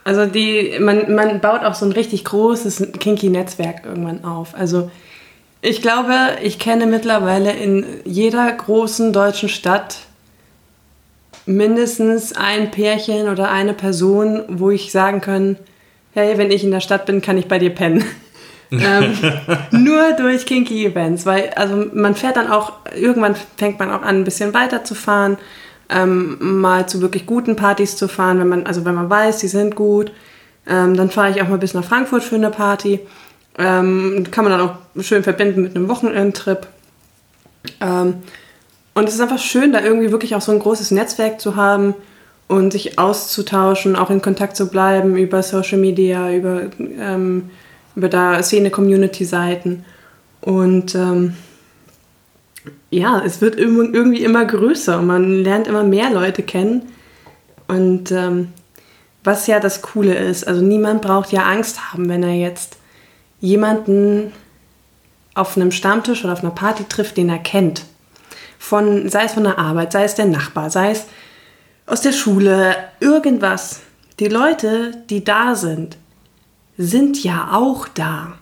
Also 0.05 0.27
die, 0.27 0.79
man, 0.81 1.15
man 1.15 1.41
baut 1.41 1.63
auch 1.63 1.75
so 1.75 1.87
ein 1.87 1.93
richtig 1.93 2.25
großes 2.25 2.89
Kinky-Netzwerk 2.99 3.85
irgendwann 3.85 4.25
auf. 4.25 4.55
Also 4.55 4.91
ich 5.61 5.81
glaube, 5.81 6.15
ich 6.43 6.59
kenne 6.59 6.87
mittlerweile 6.87 7.53
in 7.53 7.87
jeder 8.05 8.51
großen 8.51 9.13
deutschen 9.13 9.49
Stadt 9.49 9.99
mindestens 11.47 12.33
ein 12.35 12.71
Pärchen 12.71 13.29
oder 13.29 13.51
eine 13.51 13.75
Person, 13.75 14.45
wo 14.49 14.71
ich 14.71 14.93
sagen 14.93 15.21
kann, 15.21 15.57
hey, 16.13 16.39
wenn 16.39 16.51
ich 16.51 16.65
in 16.65 16.71
der 16.71 16.81
Stadt 16.81 17.07
bin, 17.07 17.23
kann 17.23 17.39
ich 17.39 17.49
bei 17.49 17.59
dir 17.59 17.71
pennen. 17.71 18.05
ähm, 18.71 19.19
nur 19.71 20.13
durch 20.13 20.47
kinky 20.47 20.87
Events, 20.87 21.27
weil 21.27 21.51
also 21.57 21.85
man 21.93 22.15
fährt 22.15 22.37
dann 22.37 22.51
auch, 22.51 22.73
irgendwann 22.95 23.37
fängt 23.57 23.79
man 23.79 23.91
auch 23.91 24.03
an, 24.03 24.17
ein 24.17 24.25
bisschen 24.25 24.55
weiter 24.55 24.83
zu 24.85 24.95
fahren, 24.95 25.37
ähm, 25.91 26.39
mal 26.61 26.89
zu 26.89 27.03
wirklich 27.03 27.27
guten 27.27 27.55
Partys 27.55 27.97
zu 27.97 28.09
fahren, 28.09 28.39
wenn 28.39 28.49
man, 28.49 28.67
also 28.67 28.85
wenn 28.85 28.95
man 28.95 29.11
weiß, 29.11 29.39
die 29.39 29.49
sind 29.49 29.77
gut, 29.77 30.13
ähm, 30.67 30.97
dann 30.97 31.11
fahre 31.11 31.31
ich 31.31 31.43
auch 31.43 31.49
mal 31.49 31.59
bis 31.59 31.75
nach 31.75 31.85
Frankfurt 31.85 32.23
für 32.23 32.37
eine 32.37 32.51
Party. 32.51 33.01
Ähm, 33.59 34.25
kann 34.31 34.45
man 34.45 34.57
dann 34.57 34.69
auch 34.69 35.03
schön 35.03 35.23
verbinden 35.23 35.63
mit 35.63 35.77
einem 35.77 35.89
Wochenendtrip. 35.89 36.67
Und 38.95 39.09
es 39.09 39.15
ist 39.15 39.21
einfach 39.21 39.39
schön, 39.39 39.73
da 39.73 39.81
irgendwie 39.81 40.11
wirklich 40.13 40.35
auch 40.35 40.41
so 40.41 40.53
ein 40.53 40.59
großes 40.59 40.91
Netzwerk 40.91 41.41
zu 41.41 41.57
haben 41.57 41.95
und 42.49 42.73
sich 42.73 42.99
auszutauschen, 42.99 43.97
auch 43.97 44.11
in 44.11 44.21
Kontakt 44.21 44.57
zu 44.57 44.69
bleiben 44.69 45.17
über 45.17 45.43
Social 45.43 45.79
Media, 45.79 46.31
über, 46.31 46.65
ähm, 46.79 47.51
über 47.97 48.09
da 48.09 48.43
Szene-Community-Seiten. 48.43 49.85
Und 50.43 50.95
ähm, 50.95 51.35
ja, 52.91 53.23
es 53.25 53.41
wird 53.41 53.57
irgendwie 53.57 54.23
immer 54.23 54.45
größer 54.45 54.99
und 54.99 55.07
man 55.07 55.43
lernt 55.43 55.67
immer 55.67 55.85
mehr 55.85 56.11
Leute 56.11 56.43
kennen. 56.43 56.83
Und 57.69 58.11
ähm, 58.13 58.49
was 59.25 59.47
ja 59.47 59.61
das 59.61 59.81
Coole 59.81 60.15
ist, 60.15 60.47
also 60.47 60.61
niemand 60.61 61.01
braucht 61.01 61.33
ja 61.33 61.45
Angst 61.45 61.93
haben, 61.93 62.09
wenn 62.09 62.23
er 62.23 62.35
jetzt 62.35 62.77
jemanden 63.41 64.33
auf 65.35 65.57
einem 65.57 65.71
Stammtisch 65.71 66.25
oder 66.25 66.35
auf 66.35 66.41
einer 66.41 66.51
Party 66.51 66.85
trifft, 66.85 67.17
den 67.17 67.31
er 67.31 67.39
kennt. 67.39 67.87
Von, 68.63 69.09
sei 69.09 69.25
es 69.25 69.33
von 69.33 69.43
der 69.43 69.59
Arbeit, 69.59 69.91
sei 69.91 70.05
es 70.05 70.15
der 70.15 70.27
Nachbar, 70.27 70.71
sei 70.71 70.93
es 70.93 71.07
aus 71.85 72.01
der 72.01 72.13
Schule, 72.13 72.77
irgendwas. 73.01 73.81
Die 74.21 74.29
Leute, 74.29 74.93
die 75.11 75.25
da 75.25 75.57
sind, 75.57 75.97
sind 76.79 77.25
ja 77.25 77.51
auch 77.53 77.89
da. 77.89 78.35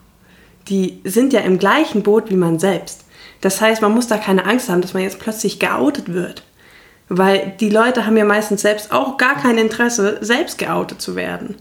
Die 0.69 1.01
sind 1.03 1.33
ja 1.33 1.39
im 1.39 1.57
gleichen 1.57 2.03
Boot 2.03 2.29
wie 2.29 2.35
man 2.35 2.59
selbst. 2.59 3.03
Das 3.41 3.61
heißt, 3.61 3.81
man 3.81 3.93
muss 3.95 4.07
da 4.07 4.17
keine 4.17 4.45
Angst 4.45 4.69
haben, 4.69 4.81
dass 4.81 4.93
man 4.93 5.01
jetzt 5.01 5.19
plötzlich 5.19 5.57
geoutet 5.57 6.13
wird. 6.13 6.43
Weil 7.09 7.55
die 7.59 7.71
Leute 7.71 8.05
haben 8.05 8.15
ja 8.15 8.23
meistens 8.23 8.61
selbst 8.61 8.91
auch 8.91 9.17
gar 9.17 9.41
kein 9.41 9.57
Interesse, 9.57 10.19
selbst 10.21 10.59
geoutet 10.59 11.01
zu 11.01 11.15
werden. 11.15 11.55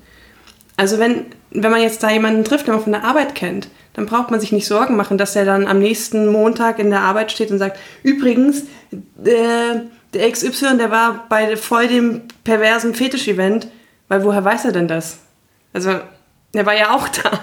Also 0.80 0.98
wenn, 0.98 1.26
wenn 1.50 1.70
man 1.70 1.82
jetzt 1.82 2.02
da 2.02 2.10
jemanden 2.10 2.42
trifft, 2.42 2.66
den 2.66 2.72
man 2.72 2.82
von 2.82 2.92
der 2.92 3.04
Arbeit 3.04 3.34
kennt, 3.34 3.68
dann 3.92 4.06
braucht 4.06 4.30
man 4.30 4.40
sich 4.40 4.50
nicht 4.50 4.66
Sorgen 4.66 4.96
machen, 4.96 5.18
dass 5.18 5.36
er 5.36 5.44
dann 5.44 5.66
am 5.66 5.78
nächsten 5.78 6.28
Montag 6.28 6.78
in 6.78 6.88
der 6.88 7.02
Arbeit 7.02 7.30
steht 7.30 7.50
und 7.50 7.58
sagt, 7.58 7.78
übrigens, 8.02 8.62
äh, 9.22 9.80
der 10.14 10.30
XY, 10.32 10.78
der 10.78 10.90
war 10.90 11.26
bei 11.28 11.54
voll 11.58 11.86
dem 11.86 12.22
perversen 12.44 12.94
Fetisch-Event, 12.94 13.68
weil 14.08 14.24
woher 14.24 14.42
weiß 14.42 14.64
er 14.64 14.72
denn 14.72 14.88
das? 14.88 15.18
Also, 15.74 16.00
der 16.54 16.64
war 16.64 16.74
ja 16.74 16.94
auch 16.94 17.08
da. 17.08 17.40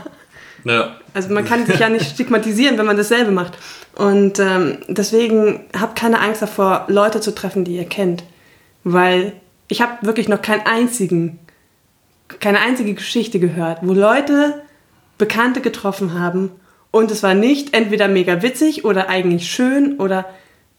Ja. 0.63 0.95
Also 1.13 1.31
man 1.31 1.45
kann 1.45 1.67
sich 1.67 1.77
ja 1.77 1.89
nicht 1.89 2.09
stigmatisieren, 2.09 2.79
wenn 2.79 2.87
man 2.87 2.97
dasselbe 2.97 3.29
macht. 3.29 3.59
Und 3.93 4.39
ähm, 4.39 4.79
deswegen 4.87 5.59
habt 5.79 5.95
keine 5.95 6.21
Angst 6.21 6.41
davor, 6.41 6.85
Leute 6.87 7.21
zu 7.21 7.35
treffen, 7.35 7.65
die 7.65 7.75
ihr 7.75 7.85
kennt. 7.85 8.23
Weil 8.83 9.33
ich 9.67 9.83
habe 9.83 10.07
wirklich 10.07 10.27
noch 10.27 10.41
keinen 10.41 10.65
einzigen, 10.65 11.37
keine 12.39 12.59
einzige 12.59 12.93
Geschichte 12.93 13.39
gehört, 13.39 13.79
wo 13.81 13.93
Leute 13.93 14.61
Bekannte 15.17 15.61
getroffen 15.61 16.19
haben 16.19 16.51
und 16.91 17.11
es 17.11 17.23
war 17.23 17.33
nicht 17.33 17.73
entweder 17.73 18.07
mega 18.07 18.41
witzig 18.41 18.85
oder 18.85 19.09
eigentlich 19.09 19.49
schön 19.49 19.97
oder 19.99 20.25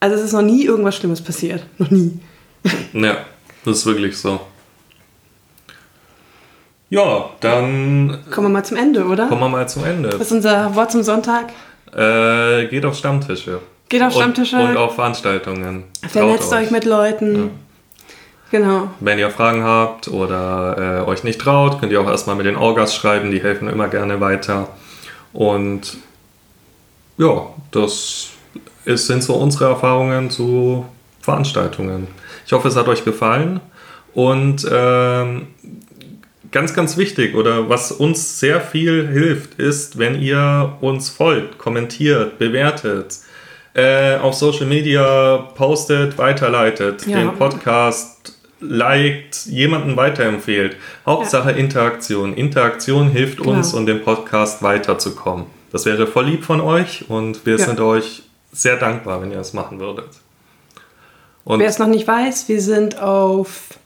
also 0.00 0.16
es 0.16 0.22
ist 0.22 0.32
noch 0.32 0.42
nie 0.42 0.64
irgendwas 0.64 0.96
Schlimmes 0.96 1.20
passiert. 1.22 1.64
Noch 1.78 1.90
nie. 1.90 2.18
Ja, 2.92 3.18
das 3.64 3.78
ist 3.78 3.86
wirklich 3.86 4.16
so. 4.16 4.40
Ja, 6.90 7.30
dann 7.40 8.18
Kommen 8.30 8.46
wir 8.46 8.52
mal 8.52 8.64
zum 8.64 8.76
Ende, 8.76 9.04
oder? 9.04 9.28
kommen 9.28 9.42
wir 9.42 9.48
mal 9.48 9.68
zum 9.68 9.84
Ende. 9.84 10.08
Das 10.08 10.20
ist 10.22 10.32
unser 10.32 10.74
Wort 10.74 10.90
zum 10.90 11.02
Sonntag. 11.02 11.52
Äh, 11.94 12.66
geht 12.66 12.84
auf 12.84 12.96
Stammtische. 12.96 13.60
Geht 13.88 14.02
auf 14.02 14.12
Stammtische. 14.12 14.56
Und, 14.56 14.70
und 14.70 14.76
auf 14.76 14.94
Veranstaltungen. 14.94 15.84
Vernetzt 16.08 16.52
euch 16.52 16.70
mit 16.70 16.84
Leuten. 16.84 17.50
Genau. 18.50 18.88
Wenn 19.00 19.18
ihr 19.18 19.30
Fragen 19.30 19.62
habt 19.62 20.08
oder 20.08 21.02
äh, 21.04 21.08
euch 21.08 21.22
nicht 21.24 21.40
traut, 21.40 21.80
könnt 21.80 21.92
ihr 21.92 22.00
auch 22.00 22.06
erstmal 22.06 22.36
mit 22.36 22.46
den 22.46 22.56
Orgas 22.56 22.94
schreiben, 22.94 23.30
die 23.30 23.42
helfen 23.42 23.68
immer 23.68 23.88
gerne 23.88 24.20
weiter. 24.20 24.68
Und 25.32 25.98
ja, 27.18 27.46
das 27.70 28.30
ist, 28.84 29.06
sind 29.06 29.22
so 29.22 29.34
unsere 29.34 29.66
Erfahrungen 29.66 30.30
zu 30.30 30.86
Veranstaltungen. 31.20 32.06
Ich 32.46 32.52
hoffe, 32.52 32.68
es 32.68 32.76
hat 32.76 32.88
euch 32.88 33.04
gefallen. 33.04 33.60
Und 34.14 34.66
ähm, 34.72 35.48
ganz, 36.50 36.72
ganz 36.72 36.96
wichtig 36.96 37.34
oder 37.34 37.68
was 37.68 37.92
uns 37.92 38.40
sehr 38.40 38.60
viel 38.62 39.06
hilft, 39.08 39.54
ist, 39.54 39.98
wenn 39.98 40.20
ihr 40.20 40.72
uns 40.80 41.10
folgt, 41.10 41.58
kommentiert, 41.58 42.38
bewertet, 42.38 43.18
äh, 43.74 44.16
auf 44.16 44.34
Social 44.34 44.66
Media 44.66 45.36
postet, 45.54 46.16
weiterleitet, 46.16 47.06
Ja. 47.06 47.18
den 47.18 47.34
Podcast 47.34 48.37
liked, 48.60 49.46
jemanden 49.46 49.96
weiterempfehlt. 49.96 50.76
Hauptsache 51.06 51.52
Interaktion. 51.52 52.34
Interaktion 52.34 53.08
hilft 53.10 53.40
uns, 53.40 53.68
Genau. 53.70 53.78
um 53.80 53.86
den 53.86 54.02
Podcast 54.02 54.62
weiterzukommen. 54.62 55.46
Das 55.72 55.84
wäre 55.86 56.06
voll 56.06 56.26
lieb 56.26 56.44
von 56.44 56.60
euch 56.60 57.04
und 57.08 57.44
wir 57.46 57.58
Ja. 57.58 57.64
sind 57.66 57.80
euch 57.80 58.22
sehr 58.52 58.76
dankbar, 58.76 59.20
wenn 59.22 59.30
ihr 59.30 59.38
es 59.40 59.52
machen 59.52 59.78
würdet. 59.80 60.08
Und 61.44 61.60
Wer 61.60 61.68
es 61.68 61.78
noch 61.78 61.86
nicht 61.86 62.06
weiß, 62.06 62.48
wir 62.48 62.60
sind 62.60 63.00
auf 63.00 63.78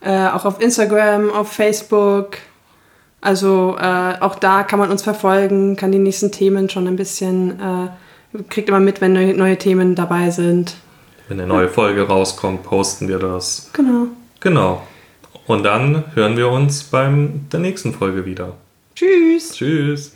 äh, 0.00 0.28
auch 0.28 0.44
auf 0.44 0.60
Instagram, 0.60 1.30
auf 1.32 1.50
Facebook. 1.52 2.36
Also 3.20 3.76
äh, 3.80 4.14
auch 4.20 4.36
da 4.36 4.62
kann 4.62 4.78
man 4.78 4.90
uns 4.92 5.02
verfolgen, 5.02 5.74
kann 5.74 5.90
die 5.90 5.98
nächsten 5.98 6.30
Themen 6.30 6.70
schon 6.70 6.86
ein 6.86 6.94
bisschen, 6.94 7.58
äh, 7.60 8.42
kriegt 8.48 8.68
immer 8.68 8.78
mit, 8.78 9.00
wenn 9.00 9.12
neue, 9.12 9.34
neue 9.34 9.56
Themen 9.58 9.96
dabei 9.96 10.30
sind. 10.30 10.76
Wenn 11.28 11.40
eine 11.40 11.48
neue 11.48 11.68
Folge 11.68 12.02
rauskommt, 12.06 12.62
posten 12.64 13.06
wir 13.08 13.18
das. 13.18 13.70
Genau. 13.72 14.08
Genau. 14.40 14.82
Und 15.46 15.62
dann 15.62 16.04
hören 16.14 16.36
wir 16.36 16.50
uns 16.50 16.84
beim 16.84 17.48
der 17.50 17.60
nächsten 17.60 17.94
Folge 17.94 18.24
wieder. 18.24 18.54
Tschüss. 18.94 19.52
Tschüss. 19.52 20.12